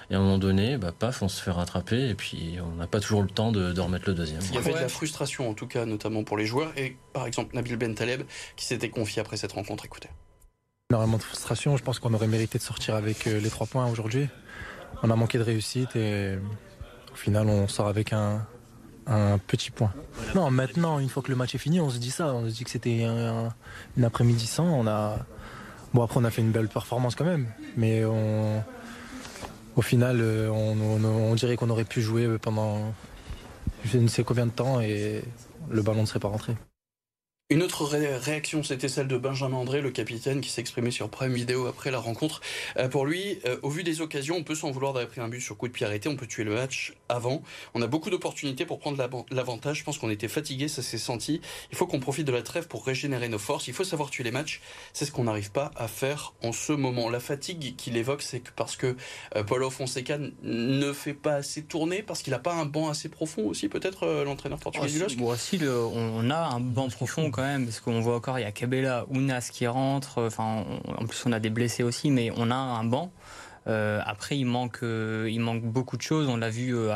et 0.09 0.15
à 0.15 0.17
un 0.17 0.21
moment 0.21 0.37
donné, 0.37 0.77
bah, 0.77 0.93
paf, 0.97 1.21
on 1.21 1.27
se 1.27 1.41
fait 1.41 1.51
rattraper, 1.51 2.09
et 2.09 2.15
puis 2.15 2.57
on 2.63 2.77
n'a 2.77 2.87
pas 2.87 2.99
toujours 2.99 3.21
le 3.21 3.29
temps 3.29 3.51
de, 3.51 3.77
remettre 3.79 4.07
le 4.07 4.15
deuxième. 4.15 4.41
Il 4.49 4.55
y 4.55 4.57
avait 4.57 4.73
de 4.73 4.79
la 4.79 4.87
frustration, 4.87 5.49
en 5.49 5.53
tout 5.53 5.67
cas, 5.67 5.85
notamment 5.85 6.23
pour 6.23 6.37
les 6.37 6.45
joueurs, 6.45 6.71
et 6.77 6.95
par 7.13 7.27
exemple 7.27 7.55
Nabil 7.55 7.75
Bentaleb, 7.75 8.23
qui 8.55 8.65
s'était 8.65 8.89
confié 8.89 9.21
après 9.21 9.37
cette 9.37 9.51
rencontre, 9.51 9.85
écoutez. 9.85 10.09
Énormément 10.91 11.17
de 11.17 11.23
frustration. 11.23 11.77
Je 11.77 11.83
pense 11.83 11.97
qu'on 11.97 12.13
aurait 12.13 12.27
mérité 12.27 12.59
de 12.59 12.63
sortir 12.63 12.93
avec 12.93 13.25
euh, 13.25 13.39
les 13.39 13.49
trois 13.49 13.65
points 13.65 13.87
aujourd'hui. 13.89 14.27
On 15.01 15.09
a 15.09 15.15
manqué 15.15 15.39
de 15.39 15.43
réussite 15.43 15.95
et 15.95 16.37
au 17.11 17.15
final, 17.15 17.49
on 17.49 17.67
sort 17.67 17.87
avec 17.87 18.13
un, 18.13 18.45
petit 19.47 19.71
point. 19.71 19.91
Non, 20.35 20.51
maintenant, 20.51 20.99
une 20.99 21.09
fois 21.09 21.23
que 21.23 21.31
le 21.31 21.35
match 21.35 21.55
est 21.55 21.59
fini, 21.59 21.81
on 21.81 21.89
se 21.89 21.97
dit 21.97 22.11
ça. 22.11 22.33
On 22.35 22.47
se 22.47 22.53
dit 22.53 22.63
que 22.63 22.69
c'était 22.69 23.03
un, 23.03 23.49
une 23.97 24.03
après-midi 24.03 24.45
sans. 24.45 24.65
On 24.65 24.85
a, 24.85 25.17
bon, 25.93 26.03
après, 26.03 26.19
on 26.19 26.23
a 26.23 26.29
fait 26.29 26.43
une 26.43 26.51
belle 26.51 26.67
performance 26.67 27.15
quand 27.15 27.25
même. 27.25 27.47
Mais 27.77 28.03
au 28.03 29.81
final, 29.81 30.19
euh, 30.21 30.49
on 30.49 31.33
dirait 31.33 31.57
qu'on 31.57 31.71
aurait 31.71 31.83
pu 31.83 32.03
jouer 32.03 32.37
pendant 32.37 32.93
je 33.85 33.97
ne 33.97 34.07
sais 34.07 34.23
combien 34.23 34.45
de 34.45 34.51
temps 34.51 34.81
et 34.81 35.23
le 35.69 35.81
ballon 35.81 36.01
ne 36.01 36.05
serait 36.05 36.19
pas 36.19 36.27
rentré. 36.27 36.55
Une 37.51 37.61
autre 37.61 37.85
réaction, 37.85 38.63
c'était 38.63 38.87
celle 38.87 39.07
de 39.07 39.19
Benjamin 39.19 39.57
André, 39.57 39.79
le 39.79 39.91
capitaine, 39.91 40.41
qui 40.41 40.49
exprimé 40.59 40.89
sur 40.89 41.09
Prime 41.09 41.31
Vidéo 41.31 41.67
après 41.67 41.91
la 41.91 41.99
rencontre. 41.99 42.41
Euh, 42.77 42.89
pour 42.89 43.05
lui, 43.05 43.37
euh, 43.45 43.57
au 43.61 43.69
vu 43.69 43.83
des 43.83 44.01
occasions, 44.01 44.35
on 44.37 44.43
peut 44.43 44.55
s'en 44.55 44.71
vouloir 44.71 44.93
d'avoir 44.93 45.11
pris 45.11 45.21
un 45.21 45.27
but 45.27 45.41
sur 45.41 45.55
coup 45.55 45.67
de 45.67 45.71
pied 45.71 45.85
arrêté, 45.85 46.09
on 46.09 46.15
peut 46.15 46.25
tuer 46.25 46.43
le 46.43 46.55
match 46.55 46.95
avant. 47.09 47.41
On 47.74 47.81
a 47.81 47.88
beaucoup 47.88 48.09
d'opportunités 48.09 48.65
pour 48.65 48.79
prendre 48.79 48.97
l'avantage. 49.31 49.79
Je 49.79 49.83
pense 49.83 49.97
qu'on 49.97 50.09
était 50.09 50.27
fatigué, 50.27 50.67
ça 50.67 50.81
s'est 50.81 50.97
senti. 50.97 51.41
Il 51.71 51.77
faut 51.77 51.88
qu'on 51.88 52.00
profite 52.00 52.25
de 52.25 52.31
la 52.31 52.41
trêve 52.41 52.67
pour 52.67 52.85
régénérer 52.85 53.29
nos 53.29 53.39
forces. 53.39 53.67
Il 53.67 53.74
faut 53.74 53.83
savoir 53.83 54.09
tuer 54.09 54.24
les 54.24 54.31
matchs. 54.31 54.62
C'est 54.93 55.05
ce 55.05 55.12
qu'on 55.12 55.25
n'arrive 55.25 55.51
pas 55.51 55.71
à 55.75 55.88
faire 55.88 56.33
en 56.43 56.51
ce 56.51 56.74
moment. 56.74 57.09
La 57.09 57.19
fatigue 57.19 57.75
qu'il 57.75 57.97
évoque, 57.97 58.21
c'est 58.21 58.39
que 58.39 58.51
parce 58.55 58.75
que 58.75 58.95
euh, 59.35 59.43
Paulo 59.43 59.69
Fonseca 59.69 60.17
ne 60.43 60.93
fait 60.93 61.13
pas 61.13 61.35
assez 61.35 61.63
tourner, 61.63 62.03
parce 62.03 62.21
qu'il 62.21 62.31
n'a 62.31 62.39
pas 62.39 62.53
un 62.53 62.65
banc 62.65 62.89
assez 62.89 63.09
profond 63.09 63.47
aussi, 63.47 63.69
peut-être 63.69 64.24
l'entraîneur 64.24 64.59
portugais 64.59 64.88
du 64.88 65.00
LOSC? 65.00 65.17
Bon, 65.17 65.35
si, 65.35 65.59
on 65.63 66.29
a 66.29 66.38
un 66.38 66.59
banc 66.59 66.89
profond 66.89 67.31
quand 67.31 67.43
même, 67.43 67.65
parce 67.65 67.79
qu'on 67.79 68.00
voit 68.01 68.15
encore, 68.15 68.39
il 68.39 68.43
y 68.43 68.45
a 68.45 68.51
Cabella, 68.51 69.05
Ounas 69.09 69.50
qui 69.51 69.67
rentre, 69.67 70.21
enfin, 70.21 70.65
en 70.88 71.05
plus 71.05 71.25
on 71.25 71.31
a 71.31 71.39
des 71.39 71.50
blessés 71.50 71.83
aussi, 71.83 72.12
mais 72.12 72.31
on 72.35 72.51
a 72.51 72.55
un 72.55 72.83
banc. 72.83 73.12
Euh, 73.67 74.00
après, 74.05 74.38
il 74.38 74.45
manque, 74.45 74.79
euh, 74.84 75.27
il 75.29 75.39
manque 75.39 75.63
beaucoup 75.63 75.98
de 75.98 76.01
choses. 76.01 76.27
On 76.29 76.38
l'a 76.38 76.50
vu 76.50 76.75
euh, 76.75 76.95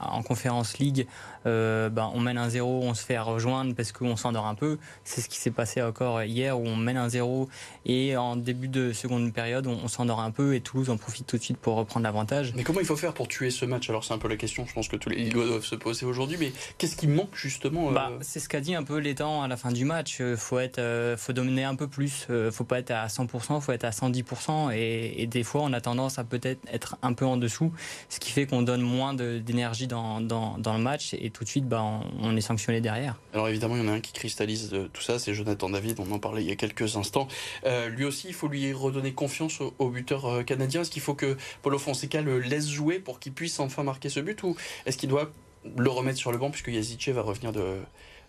en 0.00 0.22
conférence 0.22 0.78
League. 0.78 1.06
Ben, 1.44 2.10
on 2.12 2.20
mène 2.20 2.36
un 2.36 2.50
0 2.50 2.82
on 2.82 2.92
se 2.92 3.02
fait 3.02 3.18
rejoindre 3.18 3.74
parce 3.74 3.92
qu'on 3.92 4.16
s'endort 4.16 4.46
un 4.46 4.54
peu. 4.54 4.78
C'est 5.04 5.22
ce 5.22 5.28
qui 5.28 5.38
s'est 5.38 5.50
passé 5.50 5.80
encore 5.80 6.22
hier 6.22 6.58
où 6.58 6.66
on 6.66 6.76
mène 6.76 6.98
un 6.98 7.08
0 7.08 7.48
et 7.86 8.16
en 8.16 8.36
début 8.36 8.68
de 8.68 8.92
seconde 8.92 9.32
période, 9.32 9.66
on, 9.66 9.88
s'endort 9.88 10.20
un 10.20 10.30
peu 10.30 10.54
et 10.54 10.60
Toulouse 10.60 10.90
en 10.90 10.98
profite 10.98 11.26
tout 11.26 11.38
de 11.38 11.42
suite 11.42 11.56
pour 11.56 11.76
reprendre 11.76 12.04
l'avantage. 12.04 12.52
Mais 12.54 12.62
comment 12.62 12.80
il 12.80 12.86
faut 12.86 12.96
faire 12.96 13.14
pour 13.14 13.26
tuer 13.26 13.50
ce 13.50 13.64
match? 13.64 13.88
Alors 13.88 14.04
c'est 14.04 14.12
un 14.12 14.18
peu 14.18 14.28
la 14.28 14.36
question. 14.36 14.66
Je 14.66 14.74
pense 14.74 14.88
que 14.88 14.96
tous 14.96 15.08
les 15.08 15.16
Lillois 15.16 15.46
doivent 15.46 15.64
se 15.64 15.76
poser 15.76 16.04
aujourd'hui. 16.04 16.36
Mais 16.38 16.52
qu'est-ce 16.76 16.96
qui 16.96 17.06
manque 17.06 17.34
justement 17.34 17.90
bah, 17.90 18.12
C'est 18.20 18.38
ce 18.38 18.48
qu'a 18.48 18.60
dit 18.60 18.74
un 18.74 18.84
peu 18.84 18.98
l'étang 18.98 19.42
à 19.42 19.48
la 19.48 19.56
fin 19.56 19.72
du 19.72 19.86
match. 19.86 20.20
Faut 20.36 20.58
être, 20.58 21.14
faut 21.16 21.32
dominer 21.32 21.64
un 21.64 21.74
peu 21.74 21.88
plus. 21.88 22.26
Faut 22.50 22.64
pas 22.64 22.78
être 22.78 22.90
à 22.90 23.06
100%, 23.06 23.60
faut 23.60 23.72
être 23.72 23.84
à 23.84 23.90
110%. 23.90 24.74
Et, 24.74 25.22
et 25.22 25.26
des 25.26 25.42
fois, 25.42 25.62
on 25.62 25.72
a 25.72 25.80
tendance 25.80 26.09
ça 26.10 26.24
peut-être 26.24 26.60
être 26.70 26.96
un 27.02 27.12
peu 27.12 27.24
en 27.24 27.36
dessous, 27.36 27.72
ce 28.08 28.20
qui 28.20 28.30
fait 28.30 28.46
qu'on 28.46 28.62
donne 28.62 28.82
moins 28.82 29.14
d'énergie 29.14 29.86
dans, 29.86 30.20
dans, 30.20 30.56
le 30.58 30.82
match 30.82 31.14
et 31.14 31.30
tout 31.30 31.44
de 31.44 31.48
suite 31.48 31.66
bah, 31.66 31.82
on, 32.20 32.36
est 32.36 32.40
sanctionné 32.40 32.80
derrière. 32.80 33.16
Alors 33.32 33.48
évidemment, 33.48 33.76
il 33.76 33.84
y 33.84 33.88
en 33.88 33.92
a 33.92 33.96
un 33.96 34.00
qui 34.00 34.12
cristallise 34.12 34.74
tout 34.92 35.02
ça, 35.02 35.18
c'est 35.18 35.34
Jonathan 35.34 35.70
David, 35.70 35.98
on 36.00 36.10
en 36.12 36.18
parlait 36.18 36.42
il 36.42 36.48
y 36.48 36.52
a 36.52 36.56
quelques 36.56 36.96
instants. 36.96 37.28
Euh, 37.64 37.88
lui 37.88 38.04
aussi, 38.04 38.28
il 38.28 38.34
faut 38.34 38.48
lui 38.48 38.72
redonner 38.72 39.12
confiance 39.12 39.60
au, 39.78 39.88
buteur 39.88 40.26
euh, 40.26 40.42
canadien. 40.42 40.82
Est-ce 40.82 40.90
qu'il 40.90 41.02
faut 41.02 41.14
que 41.14 41.36
Paulo 41.62 41.78
Fonseca 41.78 42.20
le 42.20 42.40
laisse 42.40 42.68
jouer 42.68 42.98
pour 42.98 43.20
qu'il 43.20 43.32
puisse 43.32 43.60
enfin 43.60 43.82
marquer 43.82 44.08
ce 44.08 44.20
but 44.20 44.42
ou 44.42 44.56
est-ce 44.86 44.96
qu'il 44.96 45.08
doit 45.08 45.30
le 45.76 45.90
remettre 45.90 46.18
sur 46.18 46.32
le 46.32 46.38
banc 46.38 46.50
puisque 46.50 46.68
Yazice 46.68 47.08
va 47.08 47.22
revenir 47.22 47.52
de, 47.52 47.76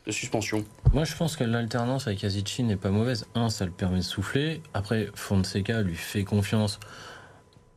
de 0.05 0.11
suspension? 0.11 0.63
Moi, 0.93 1.03
je 1.03 1.15
pense 1.15 1.35
que 1.35 1.43
l'alternance 1.43 2.07
avec 2.07 2.21
Yazici 2.23 2.63
n'est 2.63 2.75
pas 2.75 2.89
mauvaise. 2.89 3.25
Un, 3.35 3.49
ça 3.49 3.65
le 3.65 3.71
permet 3.71 3.99
de 3.99 4.03
souffler. 4.03 4.61
Après, 4.73 5.07
Fonseca 5.15 5.81
lui 5.81 5.95
fait 5.95 6.23
confiance 6.23 6.79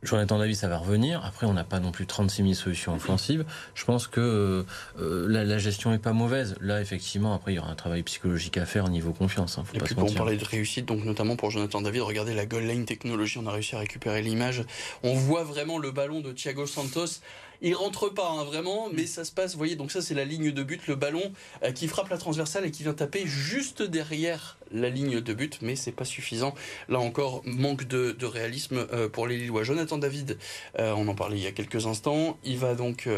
Jonathan 0.04 0.38
David, 0.38 0.56
ça 0.56 0.68
va 0.68 0.78
revenir. 0.78 1.25
Après, 1.25 1.46
on 1.46 1.52
n'a 1.52 1.64
pas 1.64 1.80
non 1.80 1.92
plus 1.92 2.06
36 2.06 2.42
000 2.42 2.54
solutions 2.54 2.94
offensives. 2.94 3.44
Je 3.75 3.84
pense 3.84 4.06
que 4.06 4.64
euh, 5.00 5.26
la, 5.28 5.58
gestion 5.58 5.92
est 5.92 5.99
pas 5.99 6.12
mauvaise. 6.12 6.56
Là, 6.61 6.80
effectivement, 6.80 7.34
après, 7.34 7.52
il 7.52 7.56
y 7.56 7.58
aura 7.58 7.70
un 7.70 7.75
travail 7.75 8.02
psychologique 8.02 8.58
à 8.58 8.66
faire 8.66 8.84
au 8.84 8.88
niveau 8.88 9.12
confiance. 9.12 9.58
Hein, 9.58 9.64
Et 9.75 9.78
puis, 9.78 9.94
pour 9.94 10.12
parler 10.14 10.37
de 10.37 10.44
réussite, 10.44 10.87
donc 10.87 11.04
notamment 11.04 11.37
pour 11.37 11.50
Jonathan 11.50 11.80
David, 11.80 12.02
regardez 12.02 12.34
la 12.34 12.46
goal 12.46 12.64
line 12.64 12.84
technologie. 12.84 13.38
On 13.38 13.46
a 13.46 13.52
réussi 13.52 13.75
à 13.76 13.78
récupérer 13.78 14.23
l'image. 14.23 14.64
On 15.02 15.14
voit 15.14 15.44
vraiment 15.44 15.78
le 15.78 15.90
ballon 15.90 16.20
de 16.20 16.32
Thiago 16.32 16.66
Santos 16.66 17.20
il 17.64 17.74
rentre 17.74 18.10
pas 18.10 18.28
hein, 18.30 18.44
vraiment, 18.44 18.88
mais 18.92 19.06
ça 19.06 19.24
se 19.24 19.32
passe. 19.32 19.52
Vous 19.52 19.58
voyez, 19.58 19.74
donc 19.74 19.90
ça 19.90 20.02
c'est 20.02 20.14
la 20.14 20.24
ligne 20.24 20.52
de 20.52 20.62
but, 20.62 20.86
le 20.86 20.96
ballon 20.96 21.32
euh, 21.62 21.72
qui 21.72 21.88
frappe 21.88 22.10
la 22.10 22.18
transversale 22.18 22.66
et 22.66 22.70
qui 22.70 22.82
vient 22.82 22.92
taper 22.92 23.26
juste 23.26 23.82
derrière 23.82 24.58
la 24.70 24.90
ligne 24.90 25.20
de 25.20 25.34
but, 25.34 25.58
mais 25.62 25.74
c'est 25.74 25.92
pas 25.92 26.04
suffisant. 26.04 26.54
Là 26.88 26.98
encore, 26.98 27.42
manque 27.44 27.84
de, 27.84 28.14
réalisme 28.24 28.86
euh, 28.92 29.08
pour 29.08 29.26
les 29.26 29.38
Lillois. 29.38 29.62
Jonathan 29.62 29.96
David, 29.96 30.38
euh, 30.78 30.92
on 30.96 31.08
en 31.08 31.14
parlait 31.14 31.38
il 31.38 31.42
y 31.42 31.46
a 31.46 31.52
quelques 31.52 31.86
instants, 31.86 32.38
il 32.44 32.58
va 32.58 32.74
donc 32.74 33.08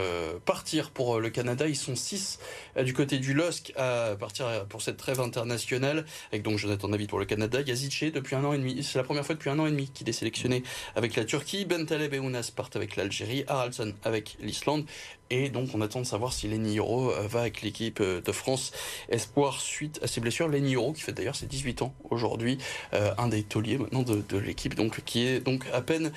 partir 0.44 0.90
pour 0.90 1.18
le 1.18 1.30
Canada. 1.30 1.66
Ils 1.66 1.76
sont 1.76 1.96
six 1.96 2.38
du 2.82 2.92
côté 2.92 3.18
du 3.18 3.35
LOSC 3.35 3.72
à 3.76 4.16
partir 4.18 4.66
pour 4.68 4.82
cette 4.82 4.96
trêve 4.96 5.20
internationale, 5.20 6.04
avec 6.30 6.42
donc 6.42 6.59
Jonathan 6.59 6.88
David 6.88 7.09
pour 7.09 7.18
le 7.18 7.24
Canada. 7.24 7.61
Yazice 7.61 8.12
depuis 8.12 8.37
un 8.37 8.44
an 8.44 8.52
et 8.52 8.59
demi, 8.59 8.82
c'est 8.82 8.98
la 8.98 9.04
première 9.04 9.24
fois 9.24 9.35
depuis 9.35 9.50
un 9.50 9.59
an 9.59 9.66
et 9.66 9.70
demi 9.70 9.88
qu'il 9.88 10.09
est 10.09 10.12
sélectionné 10.12 10.62
avec 10.94 11.16
la 11.16 11.24
Turquie. 11.24 11.64
Bentaleb 11.64 12.14
et 12.14 12.18
Ounas 12.18 12.52
partent 12.54 12.76
avec 12.76 12.96
l'Algérie. 12.96 13.44
Haraldson 13.48 13.94
avec 14.04 14.36
l'Islande. 14.40 14.87
Et 15.31 15.49
donc, 15.49 15.71
on 15.75 15.81
attend 15.81 16.01
de 16.01 16.07
savoir 16.07 16.33
si 16.33 16.47
Lenny 16.47 16.79
Euro 16.79 17.11
euh, 17.11 17.27
va 17.27 17.41
avec 17.41 17.62
l'équipe 17.62 18.01
euh, 18.01 18.21
de 18.21 18.33
France 18.33 18.73
Espoir 19.09 19.61
suite 19.61 19.99
à 20.03 20.07
ses 20.07 20.21
blessures. 20.21 20.49
Lenny 20.49 20.75
Euro, 20.75 20.93
qui 20.93 21.03
fait 21.03 21.12
d'ailleurs 21.12 21.35
ses 21.35 21.47
18 21.47 21.83
ans 21.83 21.95
aujourd'hui, 22.11 22.59
euh, 22.95 23.12
un 23.19 23.29
des 23.29 23.43
tauliers 23.43 23.79
maintenant 23.79 24.03
de, 24.03 24.39
l'équipe, 24.39 24.75
donc 24.75 25.03
qui 25.05 25.27
est 25.27 25.41
donc 25.41 25.65
à 25.73 25.81
peine 25.81 26.12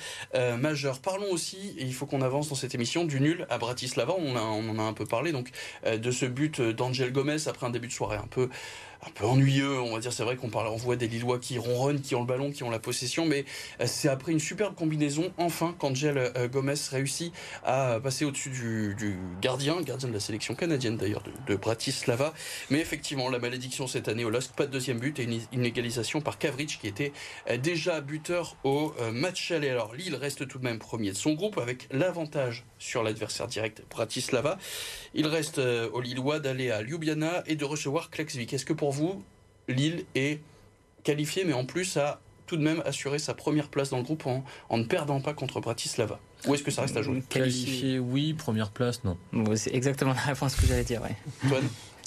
majeur. 0.58 1.00
Parlons 1.00 1.30
aussi, 1.30 1.74
il 1.78 1.92
faut 1.94 2.06
qu'on 2.06 2.22
avance 2.22 2.50
dans 2.50 2.54
cette 2.54 2.74
émission, 2.74 3.04
du 3.04 3.20
nul 3.20 3.46
à 3.50 3.58
Bratislava. 3.58 4.14
On, 4.16 4.36
on 4.36 4.68
en 4.68 4.78
a 4.78 4.82
un 4.82 4.92
peu 4.92 5.06
parlé, 5.06 5.32
donc 5.32 5.50
de 5.86 6.10
ce 6.10 6.26
but 6.26 6.60
d'Angel 6.60 7.12
Gomez 7.12 7.48
après 7.48 7.66
un 7.66 7.70
début 7.70 7.88
de 7.88 7.92
soirée 7.92 8.16
un 8.16 8.26
peu 8.28 8.48
un 9.06 9.10
peu 9.14 9.24
ennuyeux. 9.24 9.80
On 9.80 9.94
va 9.94 10.00
dire, 10.00 10.12
c'est 10.12 10.24
vrai 10.24 10.36
qu'on 10.36 10.50
parle, 10.50 10.68
on 10.68 10.76
voit 10.76 10.96
des 10.96 11.08
Lillois 11.08 11.38
qui 11.38 11.56
ronronnent, 11.58 12.02
qui 12.02 12.14
ont 12.14 12.20
le 12.20 12.26
ballon, 12.26 12.50
qui 12.50 12.62
ont 12.64 12.70
la 12.70 12.78
possession, 12.78 13.24
mais 13.24 13.46
c'est 13.86 14.08
après 14.08 14.32
une 14.32 14.40
superbe 14.40 14.74
combinaison, 14.74 15.32
enfin, 15.38 15.74
qu'Angel 15.78 16.32
Gomez 16.52 16.74
réussit 16.90 17.32
à 17.64 17.98
passer 18.02 18.26
au-dessus 18.26 18.50
du, 18.50 18.94
gardien, 19.40 19.80
gardien 19.80 20.08
de 20.08 20.14
la 20.14 20.20
sélection 20.20 20.54
canadienne 20.54 20.96
d'ailleurs, 20.96 21.22
de, 21.46 21.56
Bratislava. 21.56 22.32
Mais 22.70 22.78
effectivement, 22.80 23.28
la 23.28 23.38
malédiction 23.38 23.86
cette 23.86 24.08
année 24.08 24.24
au 24.24 24.30
LOSC, 24.30 24.52
pas 24.52 24.66
de 24.66 24.72
deuxième 24.72 24.98
but 24.98 25.18
et 25.18 25.28
une, 25.52 25.64
égalisation 25.64 26.20
par 26.20 26.38
Kavric 26.38 26.78
qui 26.80 26.86
était 26.86 27.12
euh, 27.48 27.56
déjà 27.56 28.00
buteur 28.00 28.56
au 28.64 28.92
match 29.12 29.50
aller. 29.50 29.68
Alors 29.68 29.94
Lille 29.94 30.14
reste 30.14 30.48
tout 30.48 30.58
de 30.58 30.64
même 30.64 30.78
premier 30.78 31.10
de 31.10 31.16
son 31.16 31.34
groupe 31.34 31.58
avec 31.58 31.86
l'avantage 31.90 32.64
sur 32.78 33.02
l'adversaire 33.02 33.46
direct 33.46 33.82
Bratislava. 33.90 34.58
Il 35.14 35.26
reste 35.26 35.58
aux 35.58 36.00
Lillois 36.00 36.40
d'aller 36.40 36.70
à 36.70 36.82
Ljubljana 36.82 37.42
et 37.46 37.56
de 37.56 37.64
recevoir 37.64 38.10
Kleksvik. 38.10 38.52
Est-ce 38.52 38.64
que 38.64 38.72
pour 38.72 38.92
vous, 38.92 39.22
Lille 39.68 40.04
est 40.14 40.40
qualifié, 41.02 41.44
mais 41.44 41.52
en 41.52 41.64
plus 41.64 41.96
a 41.96 42.20
tout 42.46 42.56
de 42.56 42.62
même 42.62 42.82
assuré 42.84 43.18
sa 43.18 43.34
première 43.34 43.68
place 43.68 43.90
dans 43.90 43.98
le 43.98 44.02
groupe 44.02 44.26
en, 44.26 44.44
ne 44.76 44.84
perdant 44.84 45.20
pas 45.20 45.34
contre 45.34 45.60
Bratislava? 45.60 46.18
Ou 46.46 46.54
est-ce 46.54 46.62
que 46.62 46.70
ça 46.70 46.82
reste 46.82 46.96
à 46.96 47.02
jouer 47.02 47.22
Qualifié, 47.28 47.98
oui. 47.98 48.34
Première 48.34 48.70
place, 48.70 49.02
non. 49.04 49.16
c'est 49.56 49.74
exactement 49.74 50.12
la 50.12 50.20
réponse 50.20 50.54
que 50.56 50.66
j'allais 50.66 50.84
dire. 50.84 51.02
Ouais. 51.02 51.60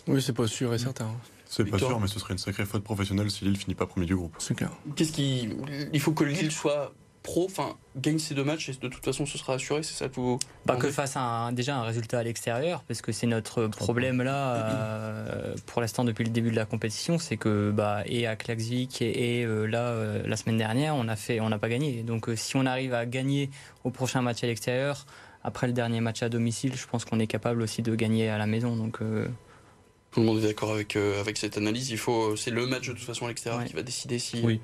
oui, 0.08 0.22
c'est 0.22 0.34
pas 0.34 0.48
sûr 0.48 0.74
et 0.74 0.78
certain. 0.78 1.10
C'est 1.46 1.66
pas 1.66 1.78
sûr, 1.78 2.00
mais 2.00 2.08
ce 2.08 2.20
serait 2.20 2.34
une 2.34 2.40
sacrée 2.40 2.66
faute 2.66 2.84
professionnelle 2.84 3.30
si 3.30 3.46
Lille 3.46 3.58
finit 3.58 3.76
pas 3.76 3.86
premier 3.86 4.08
du 4.08 4.16
groupe. 4.16 4.36
C'est 4.40 4.56
clair. 4.56 4.72
Qu'est-ce 4.96 5.12
qui, 5.12 5.50
il 5.94 6.00
faut 6.00 6.14
que 6.14 6.24
Lille 6.24 6.52
soit 6.52 6.94
pro, 7.24 7.46
enfin, 7.46 7.78
gagne 7.96 8.20
ces 8.20 8.36
deux 8.36 8.44
matchs 8.44 8.70
et 8.70 8.74
de 8.74 8.88
toute 8.88 9.04
façon 9.04 9.26
ce 9.26 9.38
sera 9.38 9.54
assuré, 9.54 9.82
c'est 9.82 9.94
ça 9.94 10.10
que 10.10 10.16
vous. 10.16 10.40
Pas 10.66 10.76
que 10.76 10.92
face 10.92 11.16
à 11.16 11.22
un, 11.22 11.52
déjà 11.52 11.78
un 11.78 11.84
résultat 11.84 12.20
à 12.20 12.24
l'extérieur, 12.24 12.84
parce 12.84 13.02
que 13.02 13.12
c'est 13.12 13.28
notre 13.28 13.68
problème 13.68 14.22
là 14.22 14.56
euh, 14.56 15.56
pour 15.66 15.82
l'instant 15.82 16.04
depuis 16.04 16.24
le 16.24 16.30
début 16.30 16.52
de 16.52 16.56
la 16.56 16.66
compétition, 16.66 17.18
c'est 17.18 17.38
que 17.38 17.72
bah, 17.72 18.04
et 18.06 18.28
à 18.28 18.36
Klaxvik 18.36 19.02
et, 19.02 19.44
euh, 19.46 19.66
là 19.66 19.88
euh, 19.88 20.22
la 20.28 20.36
semaine 20.36 20.58
dernière 20.58 20.96
on 20.96 21.08
a 21.08 21.16
fait, 21.16 21.40
on 21.40 21.50
n'a 21.50 21.58
pas 21.58 21.70
gagné. 21.70 22.04
Donc 22.04 22.30
si 22.36 22.56
on 22.58 22.66
arrive 22.66 22.94
à 22.94 23.06
gagner 23.06 23.50
au 23.84 23.90
prochain 23.90 24.22
match 24.22 24.44
à 24.44 24.48
l'extérieur, 24.48 25.06
après 25.44 25.68
le 25.68 25.74
dernier 25.74 26.02
match 26.02 26.22
à 26.24 26.30
domicile, 26.30 26.76
je 26.76 26.86
pense 26.86 27.06
qu'on 27.06 27.20
est 27.20 27.28
capable 27.28 27.62
aussi 27.62 27.82
de 27.82 27.96
gagner 27.96 28.30
à 28.30 28.38
la 28.38 28.46
maison. 28.46 28.76
Donc 28.76 29.00
tout 29.00 30.20
le 30.20 30.26
monde 30.26 30.40
est 30.40 30.48
d'accord 30.48 30.72
avec 30.72 30.96
avec 30.96 31.38
cette 31.38 31.58
analyse. 31.58 31.90
Il 31.90 31.98
faut, 31.98 32.36
c'est 32.36 32.52
le 32.52 32.68
match 32.68 32.88
de 32.88 32.94
toute 32.94 33.04
façon 33.04 33.26
à 33.26 33.30
l'extérieur 33.30 33.64
qui 33.66 33.74
va 33.74 33.82
décider 33.82 34.20
si. 34.20 34.42
Oui 34.44 34.60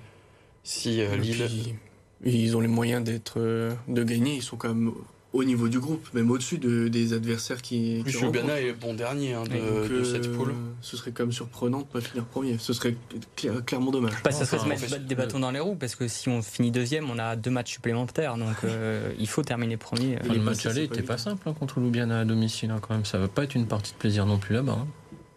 Si 0.64 1.02
euh, 1.02 1.16
Lille. 1.16 1.46
puis, 1.48 1.76
ils 2.24 2.56
ont 2.58 2.60
les 2.60 2.68
moyens 2.68 3.04
d'être, 3.04 3.36
euh, 3.38 3.72
de 3.88 4.04
gagner. 4.04 4.36
Ils 4.36 4.42
sont 4.44 4.58
quand 4.58 4.70
même 4.70 4.92
au 5.32 5.44
niveau 5.44 5.68
du 5.68 5.80
groupe, 5.80 6.08
même 6.14 6.32
au-dessus 6.32 6.58
de, 6.58 6.88
des 6.88 7.14
adversaires 7.14 7.62
qui. 7.62 8.02
Plus 8.04 8.18
rencontrent. 8.18 8.50
est 8.50 8.74
bon 8.74 8.94
dernier 8.96 9.34
hein, 9.34 9.44
de, 9.44 9.50
Donc, 9.50 9.90
de 9.90 9.96
euh, 9.96 10.04
cette 10.04 10.32
poule. 10.32 10.54
Ce 10.82 10.98
serait 10.98 11.12
quand 11.12 11.24
même 11.24 11.32
surprenant 11.32 11.80
de 11.80 11.84
pas 11.86 12.02
finir 12.02 12.26
premier. 12.26 12.58
Ce 12.58 12.74
serait 12.74 12.96
cla- 13.38 13.62
clairement 13.64 13.92
dommage. 13.92 14.14
Bah, 14.24 14.32
ça 14.32 14.46
serait 14.46 14.60
se 14.60 14.66
mettre 14.68 14.82
fait, 14.86 15.06
des 15.06 15.16
bâtons 15.16 15.40
dans 15.40 15.52
les 15.52 15.60
roues 15.60 15.76
parce 15.76 15.96
que 15.96 16.08
si 16.08 16.30
on 16.30 16.42
finit 16.42 16.72
deuxième, 16.72 17.10
on 17.10 17.20
a 17.20 17.36
deux 17.36 17.52
matchs 17.52 17.74
supplémentaires. 17.74 18.38
Donc 18.38 18.56
euh, 18.64 19.12
il 19.20 19.28
faut 19.28 19.44
terminer 19.44 19.78
premier. 19.78 20.18
Enfin, 20.22 20.34
le 20.34 20.40
match 20.42 20.66
aller 20.66 20.90
c'est 20.92 21.02
pas 21.02 21.14
pas 21.14 21.18
simple 21.18 21.48
hein, 21.48 21.54
contre 21.54 21.80
Ljubljana 21.80 22.22
à 22.22 22.26
domicile 22.26 22.72
hein, 22.72 22.80
quand 22.82 22.96
même. 22.96 23.06
Ça 23.06 23.20
va 23.20 23.28
pas 23.28 23.44
être 23.44 23.56
une 23.56 23.68
partie 23.68 23.94
de 23.94 23.98
plaisir 23.98 24.26
non 24.26 24.40
plus 24.40 24.56
là-bas. 24.56 24.86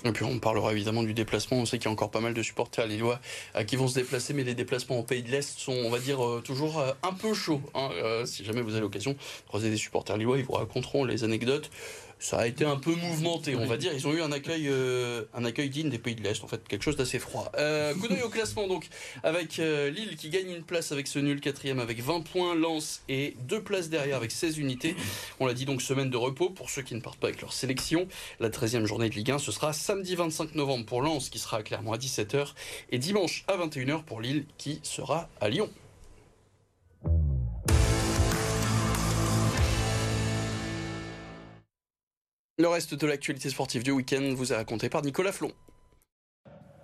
Et 0.05 0.13
puis 0.13 0.25
on 0.25 0.39
parlera 0.39 0.73
évidemment 0.73 1.03
du 1.03 1.15
déplacement. 1.15 1.59
On 1.59 1.67
sait 1.67 1.79
qu'il 1.79 1.87
y 1.87 1.89
a 1.89 1.93
encore 1.93 2.11
pas 2.11 2.21
mal 2.21 2.35
de 2.35 2.43
supporters 2.43 2.87
lillois 2.87 3.21
euh, 3.57 3.63
qui 3.65 3.77
vont 3.77 3.87
se 3.89 3.95
déplacer, 3.95 4.35
mais 4.35 4.43
les 4.45 4.55
déplacements 4.55 4.99
au 4.99 5.03
pays 5.03 5.23
de 5.23 5.31
l'Est 5.31 5.59
sont, 5.59 5.73
on 5.73 5.91
va 5.91 5.99
dire, 5.99 6.25
euh, 6.25 6.41
toujours 6.45 6.81
euh, 6.81 6.93
un 7.03 7.13
peu 7.13 7.35
chauds. 7.35 7.63
hein. 7.75 7.91
Si 8.25 8.45
jamais 8.45 8.63
vous 8.63 8.73
avez 8.73 8.81
l'occasion 8.81 9.13
de 9.13 9.17
croiser 9.49 9.71
des 9.71 9.77
supporters 9.77 10.17
lillois, 10.17 10.39
ils 10.39 10.45
vous 10.45 10.53
raconteront 10.53 11.05
les 11.05 11.25
anecdotes. 11.25 11.71
Ça 12.23 12.39
a 12.39 12.47
été 12.47 12.65
un 12.65 12.77
peu 12.77 12.95
mouvementé, 12.95 13.57
on 13.57 13.67
va 13.67 13.77
dire. 13.77 13.93
Ils 13.93 14.07
ont 14.07 14.13
eu 14.13 14.23
un 14.23 14.31
accueil, 14.31 14.69
euh, 14.69 15.25
un 15.35 15.45
accueil 15.45 15.69
digne 15.71 15.91
des 15.91 15.99
pays 15.99 16.15
de 16.15 16.23
l'Est, 16.23 16.45
en 16.45 16.47
fait, 16.47 16.67
quelque 16.69 16.85
chose 16.85 16.95
d'assez 16.95 17.19
froid. 17.19 17.51
Euh, 17.59 17.93
coup 18.01 18.07
d'œil 18.07 18.23
au 18.23 18.29
classement 18.29 18.69
donc, 18.69 18.87
avec 19.25 19.59
euh, 19.59 19.91
Lille 19.91 20.17
qui 20.17 20.31
gagne 20.31 20.49
une 20.49 20.63
place 20.63 20.93
avec 20.93 21.09
ce 21.09 21.19
nul 21.19 21.41
quatrième 21.41 21.81
avec 21.81 22.01
20 22.01 22.21
points, 22.21 22.55
Lens 22.55 23.03
et 23.09 23.35
deux 23.49 23.61
places 23.61 23.89
derrière 23.89 24.19
avec 24.19 24.31
16 24.31 24.59
unités. 24.59 24.95
On 25.41 25.47
l'a 25.47 25.53
dit 25.53 25.65
donc 25.65 25.83
semaine 25.83 26.11
de 26.11 26.17
repos 26.17 26.49
pour 26.49 26.71
ceux 26.71 26.83
qui 26.83 26.95
ne 26.95 27.01
partent 27.01 27.19
pas 27.19 27.27
avec 27.27 27.41
leur 27.41 27.53
sélection. 27.53 28.07
La 28.39 28.51
13e 28.51 28.85
journée 28.85 29.11
de 29.11 29.15
Ligue 29.17 29.33
1, 29.33 29.39
ce 29.39 29.51
sera 29.51 29.73
samedi 29.73 30.15
25 30.15 30.55
novembre 30.55 30.87
pour 30.87 31.03
Lens 31.03 31.29
qui 31.29 31.41
sera 31.41 31.57
à 31.57 31.63
Clermont 31.65 31.93
à 31.93 31.99
17h 31.99 32.53
et 32.93 32.99
dimanche 32.99 33.45
à 33.49 33.57
21h 33.57 34.05
pour 34.05 34.21
Lille 34.21 34.45
qui 34.59 34.79
sera 34.85 35.29
à 35.41 35.49
Lyon. 35.49 35.69
Le 42.63 42.69
reste 42.69 42.95
de 42.95 43.09
l'actualité 43.09 43.51
sportive 43.51 43.83
du 43.83 43.91
week-end 43.91 44.35
vous 44.37 44.53
est 44.53 44.55
raconté 44.55 44.89
par 44.89 45.03
Nicolas 45.03 45.33
Flon. 45.33 45.51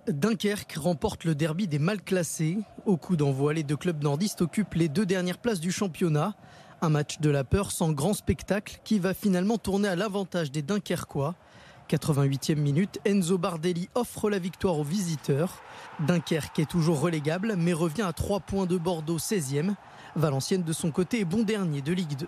Dunkerque 0.09 0.73
remporte 0.73 1.23
le 1.23 1.35
derby 1.35 1.69
des 1.69 1.79
mal 1.79 2.01
classés. 2.01 2.57
Au 2.85 2.97
coup 2.97 3.15
d'envoi, 3.15 3.53
les 3.53 3.63
deux 3.63 3.77
clubs 3.77 4.03
nordistes 4.03 4.41
occupent 4.41 4.73
les 4.73 4.89
deux 4.89 5.05
dernières 5.05 5.37
places 5.37 5.61
du 5.61 5.71
championnat. 5.71 6.35
Un 6.81 6.89
match 6.89 7.21
de 7.21 7.29
la 7.29 7.45
peur 7.45 7.71
sans 7.71 7.93
grand 7.93 8.13
spectacle 8.13 8.81
qui 8.83 8.99
va 8.99 9.13
finalement 9.13 9.57
tourner 9.57 9.87
à 9.87 9.95
l'avantage 9.95 10.51
des 10.51 10.61
Dunkerquois. 10.61 11.35
88e 11.89 12.55
minute, 12.55 12.99
Enzo 13.05 13.37
Bardelli 13.37 13.87
offre 13.95 14.29
la 14.29 14.39
victoire 14.39 14.79
aux 14.79 14.83
visiteurs. 14.83 15.63
Dunkerque 16.01 16.59
est 16.59 16.69
toujours 16.69 16.99
relégable 16.99 17.55
mais 17.57 17.71
revient 17.71 18.01
à 18.01 18.11
3 18.11 18.41
points 18.41 18.65
de 18.65 18.77
Bordeaux 18.77 19.17
16e. 19.17 19.75
Valenciennes 20.17 20.63
de 20.63 20.73
son 20.73 20.91
côté 20.91 21.21
est 21.21 21.25
bon 21.25 21.43
dernier 21.43 21.81
de 21.81 21.93
Ligue 21.93 22.17
2. 22.17 22.27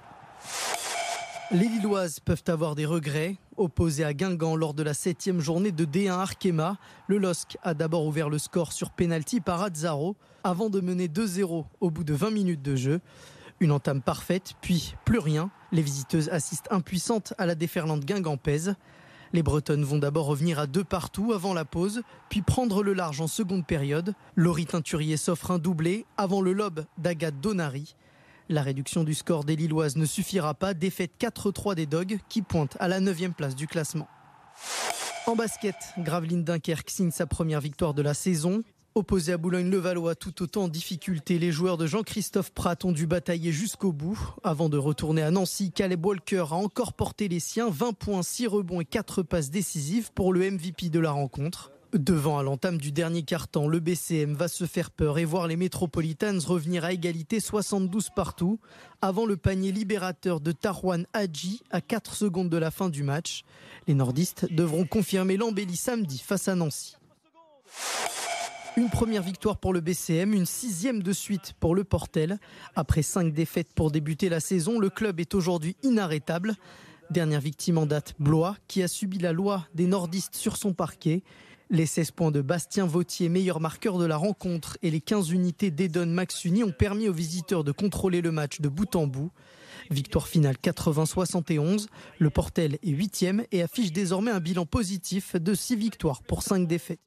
Les 1.54 1.68
Lilloises 1.68 2.22
peuvent 2.22 2.46
avoir 2.48 2.76
des 2.76 2.86
regrets. 2.86 3.36
Opposé 3.58 4.06
à 4.06 4.14
Guingamp 4.14 4.56
lors 4.56 4.74
de 4.74 4.84
la 4.84 4.94
septième 4.94 5.42
journée 5.42 5.74
de 5.74 5.84
D1 5.84 6.12
Arkema, 6.12 6.78
le 7.08 7.18
LOSC 7.18 7.58
a 7.62 7.74
d'abord 7.74 8.06
ouvert 8.06 8.30
le 8.30 8.38
score 8.38 8.72
sur 8.72 8.92
penalty 8.92 9.42
par 9.42 9.62
Azzaro 9.62 10.16
avant 10.46 10.70
de 10.70 10.80
mener 10.80 11.10
2-0 11.10 11.66
au 11.82 11.92
bout 11.92 12.06
de 12.06 12.14
20 12.14 12.32
minutes 12.32 12.62
de 12.62 12.78
jeu. 12.78 13.02
Une 13.60 13.74
entame 13.74 14.02
parfaite, 14.02 14.54
puis 14.62 14.96
plus 15.04 15.20
rien. 15.20 15.52
Les 15.74 15.82
visiteuses 15.82 16.30
assistent 16.30 16.72
impuissantes 16.72 17.34
à 17.38 17.46
la 17.46 17.56
déferlante 17.56 18.06
guingampaise. 18.06 18.76
Les 19.34 19.44
Bretonnes 19.44 19.84
vont 19.84 20.00
d'abord 20.00 20.28
revenir 20.28 20.58
à 20.58 20.68
deux 20.68 20.86
partout 20.86 21.34
avant 21.34 21.54
la 21.54 21.66
pause, 21.66 22.02
puis 22.30 22.42
prendre 22.42 22.82
le 22.82 22.94
large 22.94 23.20
en 23.20 23.28
seconde 23.28 23.68
période. 23.68 24.14
Laurie 24.38 24.68
Teinturier 24.68 25.18
s'offre 25.18 25.52
un 25.52 25.60
doublé 25.60 26.06
avant 26.16 26.42
le 26.42 26.54
lob 26.54 26.86
d'Agathe 26.98 27.42
Donary. 27.42 27.96
La 28.52 28.64
réduction 28.64 29.06
du 29.06 29.14
score 29.14 29.46
des 29.46 29.56
Lilloises 29.56 29.96
ne 29.96 30.04
suffira 30.04 30.54
pas. 30.54 30.74
Défaite 30.74 31.14
4-3 31.18 31.74
des 31.74 31.86
Dogs 31.86 32.20
qui 32.28 32.42
pointent 32.42 32.76
à 32.82 32.90
la 32.90 33.00
9 33.00 33.32
place 33.32 33.56
du 33.56 33.66
classement. 33.66 34.10
En 35.26 35.38
basket, 35.38 35.76
Gravelines 35.98 36.44
Dunkerque 36.44 36.90
signe 36.90 37.12
sa 37.12 37.26
première 37.26 37.62
victoire 37.62 37.94
de 37.94 38.02
la 38.02 38.14
saison. 38.14 38.62
Opposé 38.94 39.32
à 39.32 39.38
Boulogne-Levallois 39.38 40.16
tout 40.16 40.44
autant 40.44 40.64
en 40.64 40.68
difficulté, 40.68 41.40
les 41.40 41.54
joueurs 41.54 41.78
de 41.78 41.88
Jean-Christophe 41.88 42.52
Pratt 42.52 42.84
ont 42.84 42.92
dû 42.92 43.08
batailler 43.08 43.54
jusqu'au 43.54 43.94
bout. 43.94 44.20
Avant 44.44 44.68
de 44.68 44.78
retourner 44.78 45.22
à 45.22 45.32
Nancy, 45.32 45.72
Caleb 45.72 46.06
Walker 46.06 46.44
a 46.52 46.56
encore 46.56 46.92
porté 46.92 47.30
les 47.30 47.40
siens. 47.40 47.70
20 47.70 47.94
points, 47.94 48.22
6 48.22 48.48
rebonds 48.48 48.82
et 48.82 48.86
4 48.86 49.24
passes 49.24 49.50
décisives 49.50 50.12
pour 50.12 50.34
le 50.34 50.52
MVP 50.52 50.90
de 50.90 51.00
la 51.00 51.12
rencontre. 51.12 51.72
Devant 51.94 52.40
à 52.40 52.44
l'entame 52.44 52.78
du 52.78 52.94
dernier 52.94 53.24
quart-temps, 53.24 53.68
le 53.68 53.82
BCM 53.82 54.34
va 54.34 54.48
se 54.48 54.64
faire 54.64 54.92
peur 54.92 55.20
et 55.20 55.26
voir 55.26 55.48
les 55.48 55.58
Metropolitans 55.58 56.40
revenir 56.46 56.86
à 56.86 56.94
égalité 56.94 57.42
72 57.42 58.12
partout 58.16 58.60
avant 59.02 59.26
le 59.26 59.36
panier 59.36 59.74
libérateur 59.74 60.40
de 60.40 60.54
Tarwan 60.54 61.06
Hadji 61.12 61.62
à 61.70 61.82
4 61.82 62.16
secondes 62.16 62.50
de 62.50 62.56
la 62.56 62.72
fin 62.72 62.88
du 62.88 63.04
match. 63.04 63.44
Les 63.88 63.94
nordistes 63.94 64.48
devront 64.54 64.86
confirmer 64.86 65.36
l'embellie 65.36 65.76
samedi 65.76 66.20
face 66.20 66.48
à 66.48 66.56
Nancy. 66.56 66.96
Une 68.78 68.90
première 68.90 69.22
victoire 69.22 69.58
pour 69.58 69.74
le 69.74 69.82
BCM, 69.82 70.32
une 70.34 70.46
sixième 70.46 71.04
de 71.04 71.12
suite 71.12 71.56
pour 71.60 71.76
le 71.76 71.84
Portel. 71.84 72.40
Après 72.74 73.02
cinq 73.02 73.34
défaites 73.34 73.74
pour 73.74 73.92
débuter 73.92 74.30
la 74.30 74.40
saison, 74.40 74.80
le 74.80 74.90
club 74.90 75.20
est 75.20 75.36
aujourd'hui 75.36 75.76
inarrêtable. 75.84 76.56
Dernière 77.10 77.42
victime 77.42 77.78
en 77.78 77.86
date, 77.86 78.14
Blois, 78.20 78.56
qui 78.70 78.82
a 78.82 78.88
subi 78.88 79.18
la 79.18 79.34
loi 79.34 79.68
des 79.76 79.88
nordistes 79.88 80.38
sur 80.38 80.56
son 80.56 80.72
parquet. 80.72 81.24
Les 81.74 81.86
16 81.86 82.12
points 82.12 82.32
de 82.32 82.42
Bastien 82.42 82.86
Vautier, 82.86 83.30
meilleur 83.30 83.62
marqueur 83.62 83.98
de 83.98 84.04
la 84.04 84.18
rencontre, 84.18 84.78
et 84.82 84.92
les 84.92 85.00
15 85.00 85.32
unités 85.32 85.72
d'Edon 85.72 86.06
Maxuni 86.06 86.66
ont 86.66 86.74
permis 86.74 87.08
aux 87.08 87.14
visiteurs 87.14 87.64
de 87.64 87.72
contrôler 87.72 88.20
le 88.20 88.34
match 88.34 88.60
de 88.60 88.68
bout 88.68 88.94
en 88.98 89.08
bout. 89.08 89.32
Victoire 89.90 90.28
finale 90.28 90.58
80-71. 90.62 91.88
Le 92.20 92.30
Portel 92.30 92.78
est 92.84 92.90
8 92.90 93.26
et 93.54 93.62
affiche 93.62 93.94
désormais 93.94 94.32
un 94.32 94.42
bilan 94.42 94.66
positif 94.66 95.38
de 95.38 95.54
6 95.54 95.78
victoires 95.78 96.22
pour 96.24 96.44
5 96.44 96.68
défaites. 96.68 97.00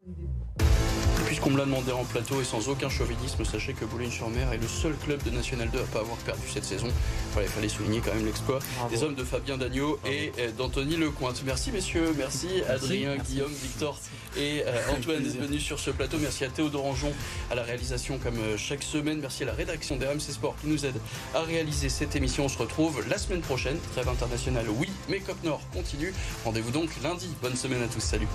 Puisqu'on 1.35 1.51
me 1.51 1.59
l'a 1.59 1.64
demandé 1.64 1.90
en 1.90 2.05
plateau 2.05 2.40
et 2.40 2.44
sans 2.44 2.68
aucun 2.68 2.88
chauvinisme, 2.88 3.44
sachez 3.44 3.73
que 3.73 3.85
Boulogne-sur-Mer 3.85 4.53
est 4.53 4.59
le 4.59 4.68
seul 4.68 4.94
club 4.94 5.20
de 5.25 5.31
National 5.31 5.68
2 5.68 5.81
à 5.81 5.83
pas 5.83 5.99
avoir 5.99 6.16
perdu 6.18 6.42
cette 6.49 6.64
saison. 6.64 6.87
Voilà, 7.33 7.49
il 7.49 7.53
fallait 7.53 7.68
souligner 7.68 8.01
quand 8.01 8.14
même 8.14 8.25
l'exploit 8.25 8.61
des 8.88 9.03
hommes 9.03 9.16
de 9.16 9.25
Fabien 9.25 9.59
Dagneau 9.59 9.99
et 10.07 10.31
euh, 10.38 10.53
d'Anthony 10.53 10.94
Lecointe. 10.94 11.42
Merci 11.44 11.73
messieurs, 11.73 12.14
merci 12.16 12.62
Adrien, 12.68 13.16
Guillaume, 13.16 13.51
Victor 13.51 13.99
et 14.37 14.62
euh, 14.64 14.92
Antoine 14.97 15.25
d'être 15.25 15.40
venus 15.40 15.61
sur 15.61 15.81
ce 15.81 15.90
plateau. 15.90 16.18
Merci 16.20 16.44
à 16.44 16.51
Théodore 16.51 16.87
Anjon 16.87 17.12
à 17.51 17.57
la 17.57 17.64
réalisation 17.64 18.18
comme 18.18 18.38
euh, 18.38 18.57
chaque 18.57 18.85
semaine. 18.85 19.18
Merci 19.18 19.42
à 19.42 19.47
la 19.47 19.55
rédaction 19.55 19.97
des 19.97 20.07
RMC 20.07 20.20
Sport 20.20 20.55
qui 20.61 20.68
nous 20.68 20.87
aide 20.87 21.01
à 21.35 21.40
réaliser 21.40 21.88
cette 21.88 22.14
émission. 22.14 22.44
On 22.44 22.49
se 22.49 22.59
retrouve 22.59 23.05
la 23.09 23.18
semaine 23.18 23.40
prochaine. 23.40 23.79
Trêve 23.92 24.09
internationale, 24.09 24.66
oui, 24.68 24.88
mais 25.09 25.18
Cop 25.18 25.42
Nord 25.42 25.62
continue. 25.73 26.14
Rendez-vous 26.44 26.70
donc 26.70 26.90
lundi. 27.03 27.29
Bonne 27.42 27.57
semaine 27.57 27.83
à 27.83 27.88
tous. 27.88 27.99
Salut. 27.99 28.29